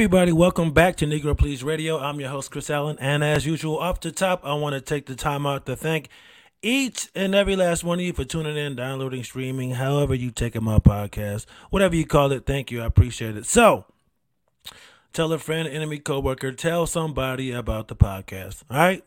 Everybody, 0.00 0.32
welcome 0.32 0.72
back 0.72 0.96
to 0.96 1.06
Negro 1.06 1.36
Please 1.36 1.62
Radio. 1.62 1.98
I'm 1.98 2.18
your 2.20 2.30
host, 2.30 2.50
Chris 2.50 2.70
Alan. 2.70 2.96
And 3.00 3.22
as 3.22 3.44
usual, 3.44 3.76
off 3.76 4.00
the 4.00 4.10
top, 4.10 4.40
I 4.46 4.54
want 4.54 4.72
to 4.72 4.80
take 4.80 5.04
the 5.04 5.14
time 5.14 5.44
out 5.44 5.66
to 5.66 5.76
thank 5.76 6.08
each 6.62 7.10
and 7.14 7.34
every 7.34 7.54
last 7.54 7.84
one 7.84 7.98
of 7.98 8.04
you 8.06 8.14
for 8.14 8.24
tuning 8.24 8.56
in, 8.56 8.76
downloading, 8.76 9.22
streaming, 9.22 9.72
however 9.72 10.14
you 10.14 10.30
take 10.30 10.56
in 10.56 10.64
my 10.64 10.78
podcast, 10.78 11.44
whatever 11.68 11.94
you 11.94 12.06
call 12.06 12.32
it. 12.32 12.46
Thank 12.46 12.70
you. 12.70 12.80
I 12.80 12.86
appreciate 12.86 13.36
it. 13.36 13.44
So, 13.44 13.84
tell 15.12 15.30
a 15.34 15.38
friend, 15.38 15.68
enemy, 15.68 15.98
coworker, 15.98 16.52
tell 16.52 16.86
somebody 16.86 17.52
about 17.52 17.88
the 17.88 17.94
podcast. 17.94 18.62
All 18.70 18.78
right. 18.78 19.04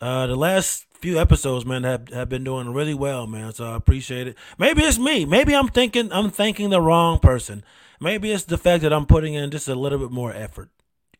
Uh, 0.00 0.28
the 0.28 0.36
last 0.36 0.86
few 1.00 1.18
episodes, 1.18 1.66
man, 1.66 1.82
have, 1.82 2.10
have 2.10 2.28
been 2.28 2.44
doing 2.44 2.72
really 2.72 2.94
well, 2.94 3.26
man. 3.26 3.52
So 3.52 3.72
I 3.72 3.74
appreciate 3.74 4.28
it. 4.28 4.36
Maybe 4.56 4.82
it's 4.82 5.00
me. 5.00 5.24
Maybe 5.24 5.52
I'm 5.52 5.66
thinking 5.66 6.12
I'm 6.12 6.30
thanking 6.30 6.70
the 6.70 6.80
wrong 6.80 7.18
person. 7.18 7.64
Maybe 8.02 8.32
it's 8.32 8.44
the 8.44 8.58
fact 8.58 8.82
that 8.82 8.92
I'm 8.92 9.06
putting 9.06 9.34
in 9.34 9.52
just 9.52 9.68
a 9.68 9.76
little 9.76 9.98
bit 9.98 10.10
more 10.10 10.32
effort, 10.34 10.70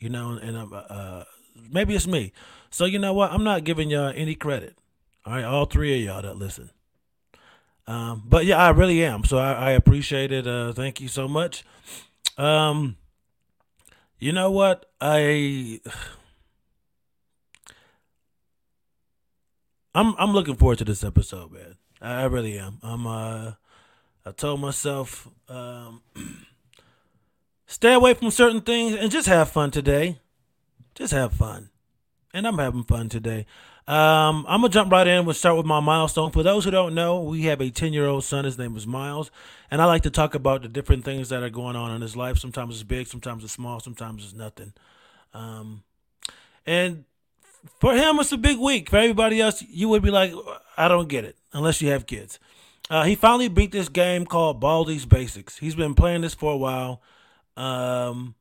you 0.00 0.09
know, 0.09 0.30
and 0.30 0.59
I'm, 0.59 0.73
uh, 0.73 1.23
maybe 1.70 1.95
it's 1.95 2.09
me. 2.09 2.32
So 2.70 2.86
you 2.86 2.98
know 2.98 3.14
what? 3.14 3.30
I'm 3.30 3.45
not 3.45 3.62
giving 3.62 3.88
y'all 3.88 4.12
any 4.14 4.34
credit. 4.34 4.77
All 5.24 5.34
right, 5.34 5.45
all 5.45 5.66
three 5.66 5.95
of 5.95 6.04
y'all 6.04 6.23
that 6.23 6.37
listen. 6.37 6.70
Um, 7.87 8.24
but 8.26 8.46
yeah, 8.46 8.59
I 8.59 8.70
really 8.70 9.04
am. 9.04 9.23
So 9.23 9.38
I, 9.38 9.52
I 9.52 9.70
appreciate 9.70 10.32
it. 10.32 10.46
Uh, 10.46 10.73
thank 10.73 11.01
you 11.01 11.07
so 11.07 11.29
much. 11.29 11.65
Um, 12.37 12.96
you 14.18 14.32
know 14.32 14.51
what? 14.51 14.87
I 15.01 15.80
I'm 19.95 20.14
I'm 20.18 20.32
looking 20.32 20.57
forward 20.57 20.79
to 20.79 20.85
this 20.85 21.04
episode, 21.04 21.52
man. 21.52 21.76
I, 22.01 22.23
I 22.23 22.24
really 22.24 22.59
am. 22.59 22.79
I'm 22.82 23.07
uh 23.07 23.52
I 24.24 24.32
told 24.32 24.60
myself 24.60 25.29
um 25.48 26.02
stay 27.73 27.95
away 27.95 28.12
from 28.12 28.30
certain 28.30 28.60
things 28.60 28.95
and 28.95 29.10
just 29.10 29.26
have 29.26 29.51
fun 29.51 29.70
today. 29.70 30.20
Just 30.95 31.12
have 31.12 31.32
fun. 31.32 31.70
And 32.34 32.46
I'm 32.46 32.59
having 32.59 32.84
fun 32.84 33.09
today. 33.09 33.46
Um, 33.88 34.45
I'm 34.46 34.60
gonna 34.60 34.68
jump 34.68 34.92
right 34.92 35.06
in. 35.06 35.24
We'll 35.24 35.34
start 35.34 35.56
with 35.56 35.66
my 35.66 35.80
milestone. 35.80 36.30
For 36.30 36.42
those 36.42 36.64
who 36.64 36.70
don't 36.70 36.95
know, 36.95 37.20
we 37.20 37.42
have 37.42 37.60
a 37.60 37.70
10 37.70 37.92
year 37.92 38.06
old 38.06 38.24
son. 38.24 38.45
His 38.45 38.59
name 38.59 38.76
is 38.76 38.87
Miles, 38.87 39.30
and 39.70 39.82
I 39.82 39.87
like 39.87 40.02
to 40.02 40.10
talk 40.10 40.34
about 40.34 40.62
the 40.62 40.68
different 40.68 41.04
things 41.04 41.30
that 41.30 41.42
are 41.42 41.51
going 41.51 41.74
on 41.74 41.90
in 41.95 42.01
his 42.01 42.14
life. 42.14 42.38
Sometimes 42.38 42.74
it's 42.74 42.84
big, 42.84 43.06
sometimes 43.09 43.42
it's 43.42 43.52
small, 43.52 43.80
sometimes 43.80 44.23
it's 44.23 44.34
nothing. 44.34 44.73
Um, 45.34 45.82
and 46.64 47.04
for 47.80 47.95
him, 47.95 48.20
it's 48.20 48.32
a 48.32 48.36
big 48.36 48.59
week. 48.59 48.90
For 48.90 48.98
everybody 48.98 49.40
else, 49.40 49.62
you 49.68 49.88
would 49.88 50.02
be 50.02 50.10
like, 50.10 50.32
I 50.76 50.88
don't 50.88 51.09
get 51.09 51.24
it 51.24 51.36
unless 51.52 51.82
you 51.82 51.88
have 51.88 52.07
kids. 52.07 52.38
Uh, 52.88 53.04
he 53.04 53.14
finally 53.14 53.48
beat 53.48 53.73
this 53.73 53.88
game 53.88 54.26
called 54.26 54.60
Baldi's 54.60 55.07
Basics. 55.07 55.59
He's 55.59 55.74
been 55.74 55.95
playing 55.95 56.20
this 56.20 56.34
for 56.34 56.52
a 56.52 56.57
while. 56.57 57.02
Um, 57.56 58.34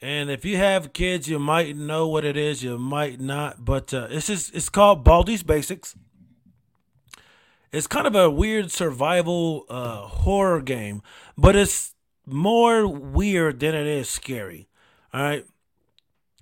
and 0.00 0.30
if 0.30 0.44
you 0.44 0.56
have 0.56 0.92
kids, 0.92 1.28
you 1.28 1.38
might 1.38 1.76
know 1.76 2.08
what 2.08 2.24
it 2.24 2.36
is, 2.36 2.62
you 2.62 2.78
might 2.78 3.20
not. 3.20 3.64
But 3.64 3.92
uh, 3.92 4.08
it's 4.10 4.28
just, 4.28 4.54
it's 4.54 4.68
called 4.68 5.04
Baldi's 5.04 5.42
Basics. 5.42 5.94
It's 7.72 7.86
kind 7.86 8.06
of 8.06 8.16
a 8.16 8.30
weird 8.30 8.72
survival 8.72 9.64
uh, 9.68 9.98
horror 9.98 10.60
game, 10.60 11.02
but 11.36 11.54
it's 11.54 11.94
more 12.26 12.86
weird 12.86 13.60
than 13.60 13.74
it 13.74 13.86
is 13.86 14.08
scary. 14.08 14.68
All 15.12 15.22
right. 15.22 15.46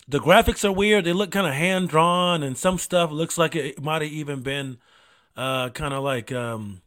The 0.07 0.21
graphics 0.21 0.65
are 0.65 0.73
weird. 0.73 1.05
They 1.05 1.13
look 1.13 1.31
kind 1.31 1.47
of 1.47 1.53
hand 1.53 1.91
drawn, 1.91 2.43
and 2.43 2.57
some 2.57 2.79
stuff 2.79 3.11
looks 3.11 3.37
like 3.37 3.55
it 3.55 3.83
might 3.83 4.01
have 4.01 4.11
even 4.11 4.41
been 4.41 4.79
uh, 5.37 5.69
kind 5.71 5.93
of 5.93 6.03
like 6.03 6.33
um, 6.33 6.81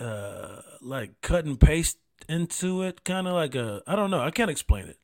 uh, 0.00 0.62
like 0.80 1.20
cut 1.20 1.44
and 1.44 1.58
paste 1.58 1.98
into 2.28 2.82
it, 2.82 3.04
kind 3.04 3.26
of 3.26 3.34
like 3.34 3.54
a 3.54 3.82
I 3.86 3.96
don't 3.96 4.10
know. 4.10 4.20
I 4.20 4.30
can't 4.30 4.50
explain 4.50 4.86
it. 4.86 4.98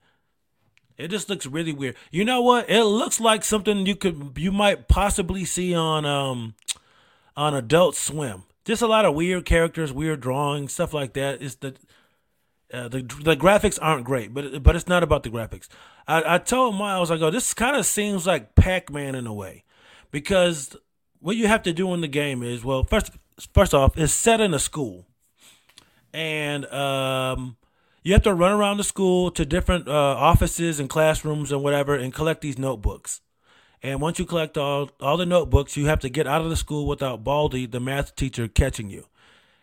It 0.96 1.08
just 1.08 1.30
looks 1.30 1.46
really 1.46 1.72
weird. 1.72 1.96
You 2.10 2.24
know 2.24 2.42
what? 2.42 2.68
It 2.68 2.84
looks 2.84 3.20
like 3.20 3.42
something 3.44 3.86
you 3.86 3.96
could 3.96 4.34
you 4.36 4.52
might 4.52 4.88
possibly 4.88 5.44
see 5.44 5.74
on 5.74 6.04
um 6.04 6.54
on 7.36 7.54
Adult 7.54 7.96
Swim. 7.96 8.44
Just 8.64 8.82
a 8.82 8.86
lot 8.86 9.04
of 9.04 9.14
weird 9.14 9.46
characters, 9.46 9.92
weird 9.92 10.20
drawings, 10.20 10.72
stuff 10.72 10.92
like 10.92 11.14
that. 11.14 11.40
It's 11.40 11.56
the 11.56 11.74
uh, 12.72 12.88
the 12.88 13.02
the 13.02 13.36
graphics 13.36 13.78
aren't 13.80 14.04
great, 14.04 14.32
but 14.32 14.62
but 14.62 14.76
it's 14.76 14.86
not 14.86 15.02
about 15.02 15.22
the 15.22 15.30
graphics. 15.30 15.68
I, 16.06 16.34
I 16.34 16.38
told 16.38 16.76
Miles, 16.76 17.10
I 17.10 17.16
go, 17.16 17.30
this 17.30 17.54
kind 17.54 17.76
of 17.76 17.86
seems 17.86 18.26
like 18.26 18.54
Pac 18.54 18.90
Man 18.90 19.14
in 19.14 19.26
a 19.26 19.34
way, 19.34 19.64
because 20.10 20.76
what 21.18 21.36
you 21.36 21.46
have 21.46 21.62
to 21.64 21.72
do 21.72 21.92
in 21.94 22.00
the 22.00 22.08
game 22.08 22.42
is 22.42 22.64
well, 22.64 22.84
first 22.84 23.10
first 23.54 23.74
off, 23.74 23.96
it's 23.96 24.12
set 24.12 24.40
in 24.40 24.54
a 24.54 24.58
school, 24.58 25.06
and 26.12 26.66
um, 26.66 27.56
you 28.02 28.12
have 28.12 28.22
to 28.22 28.34
run 28.34 28.52
around 28.52 28.78
the 28.78 28.84
school 28.84 29.30
to 29.32 29.44
different 29.44 29.88
uh, 29.88 29.92
offices 29.92 30.80
and 30.80 30.88
classrooms 30.88 31.52
and 31.52 31.62
whatever 31.62 31.94
and 31.94 32.14
collect 32.14 32.40
these 32.40 32.58
notebooks. 32.58 33.20
And 33.82 34.00
once 34.00 34.18
you 34.18 34.26
collect 34.26 34.58
all 34.58 34.90
all 35.00 35.16
the 35.16 35.26
notebooks, 35.26 35.76
you 35.76 35.86
have 35.86 36.00
to 36.00 36.08
get 36.08 36.26
out 36.26 36.42
of 36.42 36.50
the 36.50 36.56
school 36.56 36.86
without 36.86 37.24
Baldi, 37.24 37.66
the 37.66 37.80
math 37.80 38.14
teacher, 38.14 38.46
catching 38.46 38.90
you. 38.90 39.06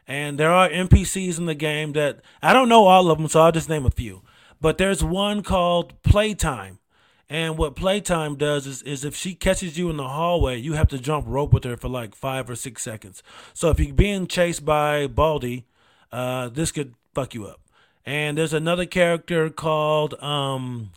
And 0.07 0.39
there 0.39 0.51
are 0.51 0.69
NPCs 0.69 1.37
in 1.37 1.45
the 1.45 1.55
game 1.55 1.93
that 1.93 2.21
I 2.41 2.53
don't 2.53 2.69
know 2.69 2.85
all 2.85 3.11
of 3.11 3.17
them, 3.17 3.27
so 3.27 3.41
I'll 3.41 3.51
just 3.51 3.69
name 3.69 3.85
a 3.85 3.91
few. 3.91 4.21
But 4.59 4.77
there's 4.77 5.03
one 5.03 5.43
called 5.43 6.01
Playtime. 6.01 6.79
And 7.29 7.57
what 7.57 7.75
Playtime 7.75 8.35
does 8.35 8.65
is, 8.65 8.81
is 8.83 9.03
if 9.03 9.13
she 9.13 9.35
catches 9.35 9.77
you 9.77 9.89
in 9.89 9.97
the 9.97 10.07
hallway, 10.07 10.57
you 10.57 10.73
have 10.73 10.87
to 10.89 10.97
jump 10.97 11.25
rope 11.27 11.51
with 11.51 11.65
her 11.65 11.75
for 11.75 11.89
like 11.89 12.15
five 12.15 12.49
or 12.49 12.55
six 12.55 12.81
seconds. 12.81 13.21
So 13.53 13.69
if 13.69 13.79
you're 13.79 13.93
being 13.93 14.27
chased 14.27 14.63
by 14.63 15.07
Baldi, 15.07 15.65
uh, 16.11 16.49
this 16.49 16.71
could 16.71 16.95
fuck 17.13 17.33
you 17.33 17.45
up. 17.45 17.59
And 18.05 18.37
there's 18.37 18.53
another 18.53 18.85
character 18.85 19.49
called 19.49 20.13
um 20.21 20.91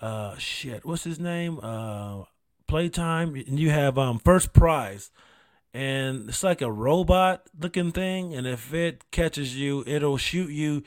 uh 0.00 0.36
shit, 0.38 0.84
what's 0.84 1.04
his 1.04 1.18
name? 1.18 1.58
Uh 1.62 2.24
Playtime. 2.68 3.34
And 3.34 3.58
you 3.58 3.70
have 3.70 3.98
um 3.98 4.20
First 4.20 4.52
Prize. 4.52 5.10
And 5.72 6.28
it's 6.28 6.42
like 6.42 6.62
a 6.62 6.70
robot 6.70 7.42
looking 7.58 7.92
thing, 7.92 8.34
and 8.34 8.44
if 8.44 8.74
it 8.74 9.04
catches 9.12 9.56
you, 9.56 9.84
it'll 9.86 10.16
shoot 10.16 10.50
you 10.50 10.82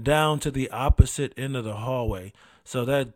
down 0.00 0.38
to 0.40 0.50
the 0.52 0.70
opposite 0.70 1.32
end 1.36 1.56
of 1.56 1.64
the 1.64 1.74
hallway. 1.74 2.32
So 2.62 2.84
that 2.84 3.14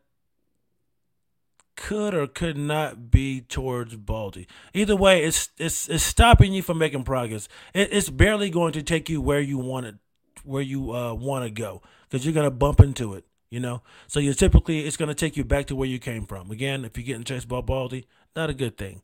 could 1.77 2.15
or 2.15 2.27
could 2.27 2.57
not 2.57 3.11
be 3.11 3.41
towards 3.41 3.97
Baldi. 3.97 4.47
Either 4.75 4.97
way, 4.97 5.25
it's 5.25 5.51
it's 5.59 5.89
it's 5.89 6.05
stopping 6.05 6.53
you 6.53 6.63
from 6.63 6.79
making 6.79 7.05
progress. 7.05 7.49
It, 7.75 7.93
it's 7.93 8.11
barely 8.11 8.51
going 8.51 8.73
to 8.73 8.83
take 8.83 9.09
you 9.09 9.21
where 9.21 9.41
you 9.41 9.59
want 9.59 9.87
it, 9.87 9.97
where 10.45 10.63
you 10.63 10.95
uh, 10.95 11.15
want 11.15 11.45
to 11.45 11.51
go, 11.51 11.83
because 12.09 12.25
you're 12.25 12.35
gonna 12.35 12.51
bump 12.51 12.81
into 12.81 13.15
it. 13.15 13.25
You 13.51 13.61
know, 13.61 13.83
so 14.07 14.19
you're 14.19 14.35
typically 14.35 14.81
it's 14.81 14.97
gonna 14.97 15.15
take 15.15 15.37
you 15.37 15.45
back 15.45 15.67
to 15.67 15.77
where 15.77 15.89
you 15.89 15.99
came 15.99 16.27
from. 16.27 16.51
Again, 16.51 16.85
if 16.85 16.97
you're 16.97 17.05
getting 17.05 17.25
chased 17.25 17.49
by 17.49 17.61
Baldi, 17.61 18.07
not 18.35 18.51
a 18.51 18.55
good 18.55 18.77
thing. 18.77 19.03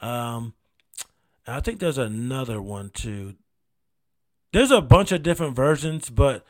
Um, 0.00 0.54
I 1.46 1.60
think 1.60 1.80
there's 1.80 1.98
another 1.98 2.60
one 2.60 2.90
too. 2.90 3.34
There's 4.52 4.70
a 4.70 4.80
bunch 4.80 5.12
of 5.12 5.22
different 5.22 5.56
versions, 5.56 6.10
but 6.10 6.44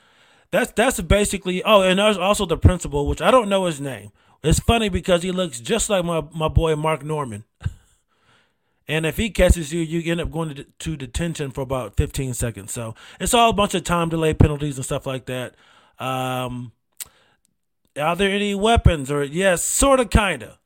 that's 0.51 0.73
that's 0.73 1.01
basically. 1.01 1.63
Oh, 1.63 1.83
and 1.83 1.99
there's 1.99 2.19
also 2.19 2.47
the 2.47 2.57
principal, 2.57 3.07
which 3.07 3.21
I 3.21 3.31
don't 3.31 3.49
know 3.49 3.67
his 3.67 3.81
name. 3.81 4.11
It's 4.43 4.61
funny 4.61 4.89
because 4.89 5.23
he 5.23 5.33
looks 5.33 5.61
just 5.61 5.91
like 5.91 6.05
my 6.05 6.23
my 6.33 6.49
boy 6.49 6.77
Mark 6.77 7.05
Normand. 7.05 7.45
and 8.89 9.05
if 9.05 9.17
he 9.17 9.31
catches 9.31 9.73
you, 9.73 9.81
you 9.81 10.11
end 10.11 10.21
up 10.21 10.31
going 10.31 10.55
to, 10.55 10.65
to 10.65 10.97
detention 10.97 11.51
for 11.51 11.63
about 11.63 11.97
15 11.97 12.35
seconds. 12.35 12.73
So 12.73 12.95
it's 13.19 13.35
all 13.35 13.51
a 13.51 13.55
bunch 13.55 13.75
of 13.75 13.85
time 13.85 14.09
delay 14.09 14.35
penalties 14.35 14.77
and 14.77 14.85
stuff 14.85 15.07
like 15.07 15.27
that. 15.27 15.55
Um, 15.99 16.73
are 18.01 18.15
there 18.15 18.31
any 18.31 18.55
weapons? 18.55 19.11
Or 19.11 19.25
yes, 19.25 19.63
sort 19.65 20.01
of, 20.01 20.11
kind 20.11 20.43
of. 20.43 20.59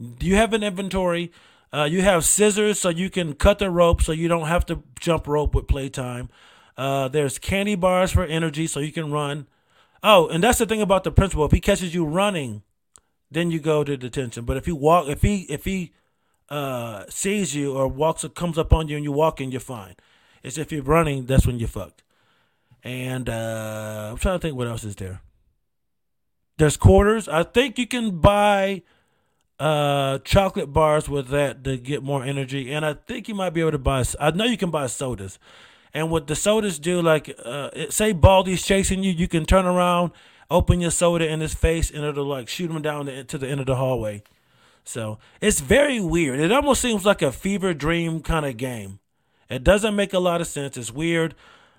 Do 0.00 0.26
you 0.26 0.36
have 0.36 0.52
an 0.52 0.62
inventory? 0.62 1.32
Uh, 1.72 1.84
you 1.90 2.00
have 2.02 2.24
scissors 2.24 2.78
so 2.78 2.88
you 2.88 3.10
can 3.10 3.34
cut 3.34 3.58
the 3.58 3.70
rope 3.70 4.00
so 4.00 4.12
you 4.12 4.28
don't 4.28 4.46
have 4.46 4.64
to 4.66 4.82
jump 4.98 5.26
rope 5.26 5.54
with 5.54 5.68
playtime. 5.68 6.30
Uh, 6.76 7.08
there's 7.08 7.38
candy 7.38 7.74
bars 7.74 8.12
for 8.12 8.24
energy 8.24 8.66
so 8.66 8.80
you 8.80 8.92
can 8.92 9.10
run. 9.10 9.46
Oh, 10.02 10.28
and 10.28 10.42
that's 10.42 10.58
the 10.58 10.66
thing 10.66 10.80
about 10.80 11.04
the 11.04 11.10
principal. 11.10 11.44
If 11.44 11.52
he 11.52 11.60
catches 11.60 11.94
you 11.94 12.06
running, 12.06 12.62
then 13.30 13.50
you 13.50 13.60
go 13.60 13.84
to 13.84 13.96
detention. 13.96 14.44
But 14.44 14.56
if 14.56 14.66
he 14.66 14.72
walk, 14.72 15.08
if 15.08 15.22
he 15.22 15.42
if 15.42 15.64
he 15.64 15.92
uh, 16.48 17.04
sees 17.08 17.54
you 17.54 17.74
or 17.76 17.88
walks 17.88 18.24
or 18.24 18.28
comes 18.28 18.58
up 18.58 18.72
on 18.72 18.88
you 18.88 18.96
and 18.96 19.04
you 19.04 19.12
walk 19.12 19.34
walking, 19.34 19.50
you're 19.50 19.60
fine. 19.60 19.94
It's 20.42 20.58
if 20.58 20.72
you're 20.72 20.82
running, 20.82 21.26
that's 21.26 21.46
when 21.46 21.58
you're 21.58 21.68
fucked. 21.68 22.02
And 22.82 23.28
uh, 23.28 24.08
I'm 24.12 24.16
trying 24.18 24.38
to 24.38 24.42
think 24.42 24.56
what 24.56 24.66
else 24.66 24.84
is 24.84 24.96
there. 24.96 25.20
There's 26.56 26.76
quarters. 26.76 27.28
I 27.28 27.42
think 27.42 27.78
you 27.78 27.86
can 27.86 28.18
buy 28.20 28.82
uh, 29.58 30.18
chocolate 30.18 30.72
bars 30.72 31.08
with 31.08 31.28
that 31.28 31.64
to 31.64 31.76
get 31.76 32.02
more 32.02 32.24
energy, 32.24 32.72
and 32.72 32.84
I 32.84 32.94
think 32.94 33.28
you 33.28 33.34
might 33.34 33.50
be 33.50 33.60
able 33.60 33.72
to 33.72 33.78
buy. 33.78 34.04
I 34.20 34.30
know 34.30 34.44
you 34.44 34.56
can 34.56 34.70
buy 34.70 34.86
sodas, 34.86 35.38
and 35.92 36.10
what 36.10 36.26
the 36.26 36.34
sodas 36.34 36.78
do, 36.78 37.02
like 37.02 37.34
uh, 37.44 37.70
say 37.90 38.14
Baldi's 38.14 38.64
chasing 38.64 39.02
you, 39.02 39.12
you 39.12 39.28
can 39.28 39.44
turn 39.44 39.66
around, 39.66 40.12
open 40.50 40.80
your 40.80 40.90
soda 40.90 41.28
in 41.28 41.40
his 41.40 41.54
face, 41.54 41.90
and 41.90 42.04
it'll 42.04 42.24
like 42.24 42.48
shoot 42.48 42.70
him 42.70 42.82
down 42.82 43.06
to, 43.06 43.38
the 43.38 43.48
end 43.48 43.60
of 43.60 43.66
the 43.66 43.76
hallway. 43.76 44.22
So 44.84 45.18
it's 45.40 45.60
very 45.60 46.00
weird. 46.00 46.40
It 46.40 46.52
almost 46.52 46.80
seems 46.80 47.04
like 47.04 47.22
a 47.22 47.32
fever 47.32 47.74
dream 47.74 48.20
kind 48.20 48.46
of 48.46 48.56
game. 48.56 49.00
It 49.50 49.64
doesn't 49.64 49.96
make 49.96 50.12
a 50.12 50.18
lot 50.18 50.40
of 50.40 50.46
sense. 50.46 50.76
It's 50.76 50.92
weird. 50.92 51.34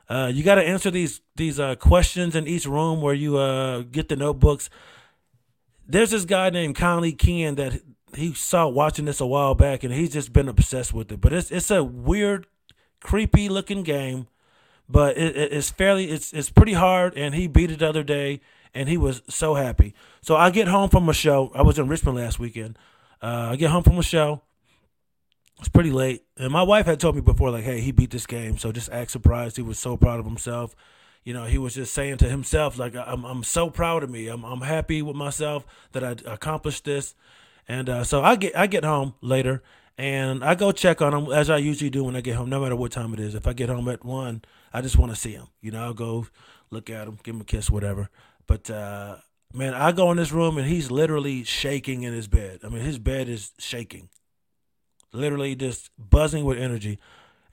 Uh, 0.07 0.31
you 0.33 0.43
got 0.43 0.55
to 0.55 0.63
answer 0.63 0.89
these 0.89 1.21
these 1.35 1.59
uh, 1.59 1.75
questions 1.75 2.35
in 2.35 2.47
each 2.47 2.65
room 2.65 3.01
where 3.01 3.13
you 3.13 3.37
uh, 3.37 3.81
get 3.81 4.09
the 4.09 4.15
notebooks. 4.15 4.69
there's 5.87 6.11
this 6.11 6.25
guy 6.25 6.49
named 6.49 6.75
Conley 6.75 7.13
Ken 7.13 7.55
that 7.55 7.81
he 8.15 8.33
saw 8.33 8.67
watching 8.67 9.05
this 9.05 9.21
a 9.21 9.25
while 9.25 9.55
back, 9.55 9.83
and 9.83 9.93
he's 9.93 10.13
just 10.13 10.33
been 10.33 10.47
obsessed 10.47 10.93
with 10.93 11.11
it. 11.11 11.21
But 11.21 11.33
it's 11.33 11.51
it's 11.51 11.71
a 11.71 11.83
weird, 11.83 12.47
creepy 13.01 13.49
looking 13.49 13.83
game, 13.83 14.27
but 14.87 15.17
it, 15.17 15.35
it's 15.35 15.69
fairly 15.69 16.09
it's 16.09 16.33
it's 16.33 16.49
pretty 16.49 16.73
hard. 16.73 17.15
And 17.15 17.35
he 17.35 17.47
beat 17.47 17.71
it 17.71 17.79
the 17.79 17.89
other 17.89 18.03
day, 18.03 18.41
and 18.73 18.89
he 18.89 18.97
was 18.97 19.21
so 19.29 19.55
happy. 19.55 19.93
So 20.21 20.35
I 20.35 20.49
get 20.49 20.67
home 20.67 20.89
from 20.89 21.09
a 21.09 21.13
show. 21.13 21.51
I 21.55 21.61
was 21.61 21.79
in 21.79 21.87
Richmond 21.87 22.17
last 22.17 22.39
weekend. 22.39 22.77
Uh, 23.21 23.49
I 23.51 23.55
get 23.55 23.71
home 23.71 23.83
from 23.83 23.97
a 23.97 24.03
show. 24.03 24.41
It's 25.59 25.69
pretty 25.69 25.91
late, 25.91 26.23
and 26.37 26.53
my 26.53 26.63
wife 26.63 26.85
had 26.85 27.01
told 27.01 27.15
me 27.15 27.21
before, 27.21 27.51
like, 27.51 27.65
"Hey, 27.65 27.81
he 27.81 27.91
beat 27.91 28.11
this 28.11 28.25
game." 28.25 28.57
So 28.57 28.71
just 28.71 28.89
act 28.91 29.11
surprised. 29.11 29.57
He 29.57 29.61
was 29.61 29.77
so 29.77 29.97
proud 29.97 30.19
of 30.19 30.25
himself 30.25 30.73
you 31.23 31.33
know, 31.33 31.45
he 31.45 31.57
was 31.57 31.75
just 31.75 31.93
saying 31.93 32.17
to 32.17 32.29
himself, 32.29 32.77
like, 32.77 32.95
I'm, 32.95 33.25
I'm 33.25 33.43
so 33.43 33.69
proud 33.69 34.03
of 34.03 34.09
me. 34.09 34.27
I'm, 34.27 34.43
I'm 34.43 34.61
happy 34.61 35.01
with 35.01 35.15
myself 35.15 35.65
that 35.91 36.03
I 36.03 36.15
accomplished 36.31 36.85
this. 36.85 37.13
And 37.67 37.89
uh, 37.89 38.03
so 38.03 38.23
I 38.23 38.35
get, 38.35 38.57
I 38.57 38.67
get 38.67 38.83
home 38.83 39.13
later 39.21 39.61
and 39.97 40.43
I 40.43 40.55
go 40.55 40.71
check 40.71 41.01
on 41.01 41.13
him 41.13 41.31
as 41.31 41.49
I 41.49 41.57
usually 41.57 41.89
do 41.89 42.03
when 42.03 42.15
I 42.15 42.21
get 42.21 42.35
home, 42.35 42.49
no 42.49 42.61
matter 42.61 42.75
what 42.75 42.91
time 42.91 43.13
it 43.13 43.19
is. 43.19 43.35
If 43.35 43.45
I 43.45 43.53
get 43.53 43.69
home 43.69 43.89
at 43.89 44.03
one, 44.03 44.41
I 44.73 44.81
just 44.81 44.97
want 44.97 45.11
to 45.11 45.15
see 45.15 45.33
him. 45.33 45.47
You 45.61 45.71
know, 45.71 45.83
I'll 45.83 45.93
go 45.93 46.25
look 46.71 46.89
at 46.89 47.07
him, 47.07 47.19
give 47.21 47.35
him 47.35 47.41
a 47.41 47.45
kiss, 47.45 47.69
whatever. 47.69 48.09
But, 48.49 48.69
uh, 48.71 49.17
man, 49.53 49.75
I 49.75 49.91
go 49.91 50.09
in 50.09 50.17
this 50.17 50.31
room 50.31 50.57
and 50.57 50.67
he's 50.67 50.89
literally 50.89 51.43
shaking 51.43 52.01
in 52.01 52.13
his 52.13 52.27
bed. 52.27 52.61
I 52.63 52.69
mean, 52.69 52.81
his 52.81 52.97
bed 52.97 53.29
is 53.29 53.53
shaking, 53.59 54.09
literally 55.13 55.55
just 55.55 55.91
buzzing 55.99 56.45
with 56.45 56.57
energy. 56.57 56.97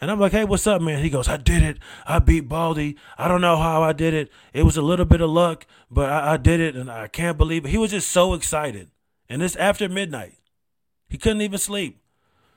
And 0.00 0.10
I'm 0.10 0.18
like, 0.18 0.32
hey, 0.32 0.44
what's 0.44 0.66
up, 0.66 0.80
man? 0.80 1.02
He 1.02 1.10
goes, 1.10 1.28
I 1.28 1.36
did 1.36 1.62
it. 1.62 1.78
I 2.06 2.18
beat 2.18 2.48
Baldi. 2.48 2.96
I 3.18 3.28
don't 3.28 3.42
know 3.42 3.58
how 3.58 3.82
I 3.82 3.92
did 3.92 4.14
it. 4.14 4.30
It 4.54 4.62
was 4.62 4.78
a 4.78 4.82
little 4.82 5.04
bit 5.04 5.20
of 5.20 5.28
luck, 5.28 5.66
but 5.90 6.10
I, 6.10 6.32
I 6.32 6.36
did 6.38 6.60
it, 6.60 6.76
and 6.76 6.90
I 6.90 7.08
can't 7.08 7.36
believe 7.36 7.66
it. 7.66 7.70
He 7.70 7.78
was 7.78 7.90
just 7.90 8.10
so 8.10 8.32
excited. 8.32 8.90
And 9.28 9.42
it's 9.42 9.56
after 9.56 9.86
midnight. 9.88 10.38
He 11.08 11.18
couldn't 11.18 11.42
even 11.42 11.58
sleep. 11.58 12.00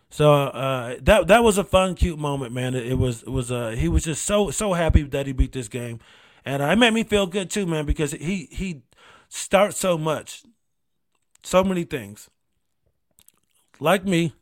So 0.10 0.34
uh, 0.34 0.96
that 1.02 1.28
that 1.28 1.44
was 1.44 1.58
a 1.58 1.64
fun, 1.64 1.96
cute 1.96 2.18
moment, 2.18 2.52
man. 2.52 2.74
It, 2.74 2.88
it 2.88 2.98
was 2.98 3.22
it 3.22 3.30
was 3.30 3.52
uh, 3.52 3.76
he 3.78 3.88
was 3.88 4.04
just 4.04 4.26
so 4.26 4.50
so 4.50 4.74
happy 4.74 5.04
that 5.04 5.28
he 5.28 5.34
beat 5.34 5.52
this 5.52 5.68
game, 5.68 6.00
and 6.50 6.64
uh, 6.64 6.66
it 6.66 6.78
made 6.78 6.94
me 6.94 7.04
feel 7.04 7.28
good 7.28 7.52
too, 7.52 7.68
man, 7.68 7.86
because 7.86 8.12
he 8.12 8.48
he 8.52 8.82
starts 9.30 9.78
so 9.78 10.00
much, 10.00 10.44
so 11.44 11.64
many 11.64 11.84
things, 11.84 12.28
like 13.80 14.04
me, 14.04 14.34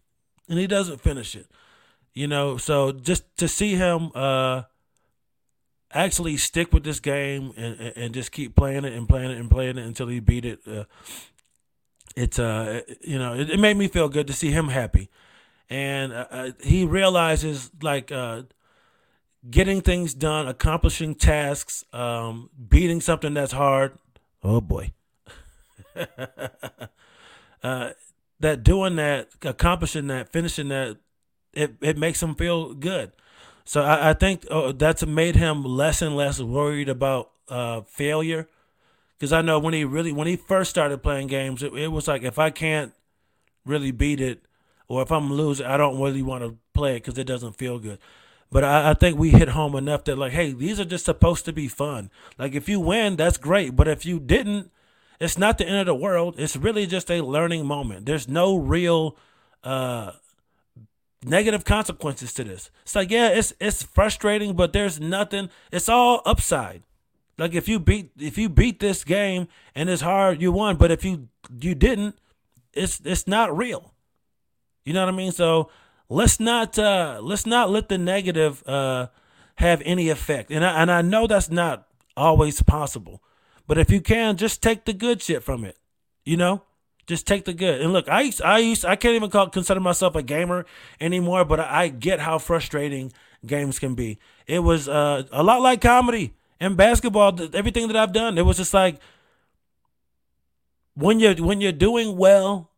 and 0.48 0.58
he 0.58 0.68
doesn't 0.68 1.02
finish 1.02 1.36
it. 1.36 1.48
You 2.14 2.28
know, 2.28 2.56
so 2.56 2.94
just 2.94 3.24
to 3.38 3.50
see 3.50 3.76
him 3.76 4.12
uh, 4.16 4.64
actually 5.92 6.38
stick 6.38 6.72
with 6.72 6.86
this 6.86 7.02
game 7.02 7.52
and, 7.58 7.78
and 7.98 8.14
just 8.14 8.32
keep 8.32 8.56
playing 8.56 8.86
it 8.86 8.94
and 8.94 9.08
playing 9.08 9.32
it 9.32 9.38
and 9.38 9.52
playing 9.52 9.78
it 9.78 9.86
until 9.86 10.08
he 10.08 10.22
beat 10.22 10.46
it, 10.46 10.60
uh, 10.66 10.86
it's 12.16 12.40
uh, 12.40 12.84
you 13.02 13.20
know, 13.20 13.34
it, 13.34 13.50
it, 13.50 13.60
made 13.60 13.76
me 13.76 13.90
feel 13.90 14.08
good 14.08 14.28
to 14.28 14.34
see 14.34 14.52
him 14.52 14.70
happy, 14.70 15.10
and 15.70 16.14
uh, 16.14 16.26
uh 16.32 16.52
he 16.64 16.86
realizes 16.86 17.70
like 17.82 18.14
uh, 18.14 18.44
getting 19.50 19.82
things 19.82 20.14
done, 20.14 20.48
accomplishing 20.48 21.16
tasks, 21.16 21.84
um, 21.94 22.50
beating 22.70 23.02
something 23.02 23.34
that's 23.34 23.54
hard. 23.54 23.98
Oh 24.44 24.62
boy. 24.62 24.92
uh, 27.64 27.90
that 28.40 28.64
doing 28.64 28.96
that, 28.98 29.30
accomplishing 29.42 30.08
that, 30.08 30.32
finishing 30.32 30.70
that 30.70 30.98
it, 31.54 31.76
it 31.82 31.98
makes 31.98 32.22
him 32.22 32.36
feel 32.36 32.74
good. 32.74 33.12
So 33.66 33.82
I, 33.82 34.12
I 34.12 34.14
think 34.14 34.46
uh, 34.50 34.72
that's 34.72 35.06
made 35.06 35.36
him 35.36 35.64
less 35.64 36.02
and 36.02 36.16
less 36.16 36.40
worried 36.40 36.90
about 36.90 37.32
uh, 37.50 37.82
failure. 37.82 38.48
Because 39.18 39.34
I 39.34 39.42
know 39.42 39.58
when 39.58 39.74
he 39.74 39.84
really 39.84 40.12
when 40.12 40.28
he 40.28 40.36
first 40.36 40.70
started 40.70 41.02
playing 41.02 41.28
games, 41.28 41.64
it, 41.64 41.74
it, 41.74 41.88
was 41.88 42.08
like 42.08 42.22
if 42.22 42.38
I 42.38 42.52
can't 42.52 42.94
really 43.66 43.92
beat 43.92 44.22
it, 44.22 44.44
or 44.88 45.02
if 45.02 45.12
I'm 45.12 45.34
losing, 45.34 45.66
I 45.66 45.76
don't 45.76 46.00
really 46.00 46.22
want 46.22 46.44
to 46.44 46.56
play 46.74 46.98
it 46.98 47.04
because 47.04 47.18
it 47.18 47.26
doesn't 47.26 47.58
feel 47.58 47.80
good. 47.80 47.98
But 48.50 48.64
I, 48.64 48.92
I, 48.92 48.94
think 48.94 49.18
we 49.18 49.32
hit 49.32 49.50
home 49.50 49.76
enough 49.76 50.06
that 50.06 50.18
like, 50.18 50.32
hey, 50.32 50.54
these 50.54 50.80
are 50.80 50.86
just 50.86 51.06
supposed 51.06 51.46
to 51.46 51.54
be 51.54 51.68
fun. 51.68 52.10
Like 52.38 52.56
if 52.56 52.70
you 52.70 52.80
win, 52.80 53.18
that's 53.18 53.38
great. 53.38 53.76
But 53.76 53.88
if 53.88 54.06
you 54.06 54.20
didn't, 54.20 54.72
it's 55.20 55.38
not 55.38 55.58
the 55.58 55.68
end 55.68 55.80
of 55.80 55.86
the 55.88 55.96
world. 55.96 56.36
It's 56.38 56.56
really 56.56 56.86
just 56.86 57.12
a 57.12 57.22
learning 57.22 57.66
moment. 57.66 58.06
There's 58.06 58.28
no 58.28 58.56
real 58.56 59.18
uh, 59.64 60.14
negative 61.26 61.66
consequences 61.66 62.34
to 62.36 62.44
this. 62.44 62.72
It's 62.84 62.96
like, 62.96 63.12
yeah, 63.12 63.30
it's 63.30 63.54
it's 63.60 63.84
frustrating, 63.84 64.56
but 64.56 64.74
there's 64.74 65.00
nothing. 65.00 65.50
It's 65.72 65.90
all 65.90 66.22
upside. 66.26 66.84
Like 67.38 67.54
if 67.54 67.68
you 67.68 67.80
beat 67.80 68.12
if 68.18 68.38
you 68.38 68.50
beat 68.50 68.80
this 68.80 69.04
game 69.04 69.48
and 69.76 69.90
it's 69.90 70.02
hard, 70.02 70.42
you 70.42 70.52
won. 70.52 70.78
But 70.78 70.92
if 70.92 71.04
you 71.04 71.28
you 71.60 71.76
didn't, 71.76 72.16
it's 72.74 73.02
it's 73.04 73.28
not 73.28 73.56
real. 73.56 73.94
You 74.86 74.94
know 74.94 75.06
what 75.06 75.14
I 75.14 75.18
mean? 75.18 75.32
So 75.32 75.70
let's 76.10 76.40
not 76.40 76.78
uh 76.80 77.20
let's 77.22 77.46
not 77.46 77.70
let 77.70 77.90
the 77.90 77.98
negative 77.98 78.64
uh 78.68 79.08
have 79.56 79.82
any 79.86 80.10
effect. 80.10 80.52
And 80.52 80.66
I 80.66 80.82
and 80.82 80.92
I 80.92 81.02
know 81.02 81.28
that's 81.28 81.50
not 81.50 81.88
always 82.16 82.62
possible. 82.62 83.22
But 83.68 83.78
if 83.78 83.92
you 83.92 84.02
can, 84.02 84.38
just 84.38 84.64
take 84.64 84.86
the 84.86 84.94
good 84.94 85.22
shit 85.22 85.44
from 85.44 85.66
it. 85.66 85.78
You 86.24 86.38
know? 86.38 86.64
Just 87.06 87.26
take 87.26 87.46
the 87.46 87.54
good. 87.54 87.80
And 87.82 87.94
look, 87.94 88.10
I 88.10 88.22
used, 88.22 88.42
I 88.42 88.58
used, 88.58 88.84
I 88.84 88.98
can't 88.98 89.16
even 89.16 89.30
call, 89.30 89.50
consider 89.50 89.80
myself 89.80 90.16
a 90.16 90.22
gamer 90.22 90.66
anymore, 91.00 91.46
but 91.46 91.60
I 91.62 91.88
get 91.88 92.20
how 92.20 92.38
frustrating 92.38 93.14
games 93.46 93.80
can 93.80 93.96
be. 93.96 94.20
It 94.46 94.60
was 94.60 94.90
uh, 94.90 95.24
a 95.32 95.42
lot 95.42 95.62
like 95.62 95.80
comedy 95.80 96.34
and 96.60 96.76
basketball. 96.76 97.40
Everything 97.56 97.88
that 97.88 97.96
I've 97.96 98.12
done, 98.12 98.38
it 98.38 98.46
was 98.46 98.58
just 98.58 98.74
like 98.74 99.00
when 100.96 101.22
you're 101.22 101.36
when 101.36 101.62
you're 101.62 101.72
doing 101.72 102.18
well, 102.18 102.72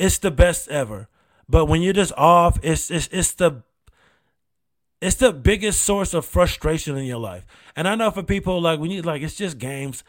it's 0.00 0.18
the 0.18 0.32
best 0.32 0.68
ever. 0.68 1.08
But 1.52 1.66
when 1.66 1.82
you're 1.82 1.92
just 1.92 2.14
off, 2.16 2.58
it's 2.62 2.90
it's 2.90 3.10
it's 3.12 3.32
the 3.34 3.62
it's 5.02 5.16
the 5.16 5.34
biggest 5.34 5.82
source 5.82 6.14
of 6.14 6.24
frustration 6.24 6.96
in 6.96 7.04
your 7.04 7.18
life. 7.18 7.44
And 7.76 7.86
I 7.86 7.94
know 7.94 8.10
for 8.10 8.22
people 8.22 8.58
like 8.58 8.80
when 8.80 8.90
you 8.90 9.02
like 9.02 9.20
it's 9.20 9.34
just 9.34 9.58
games. 9.58 10.02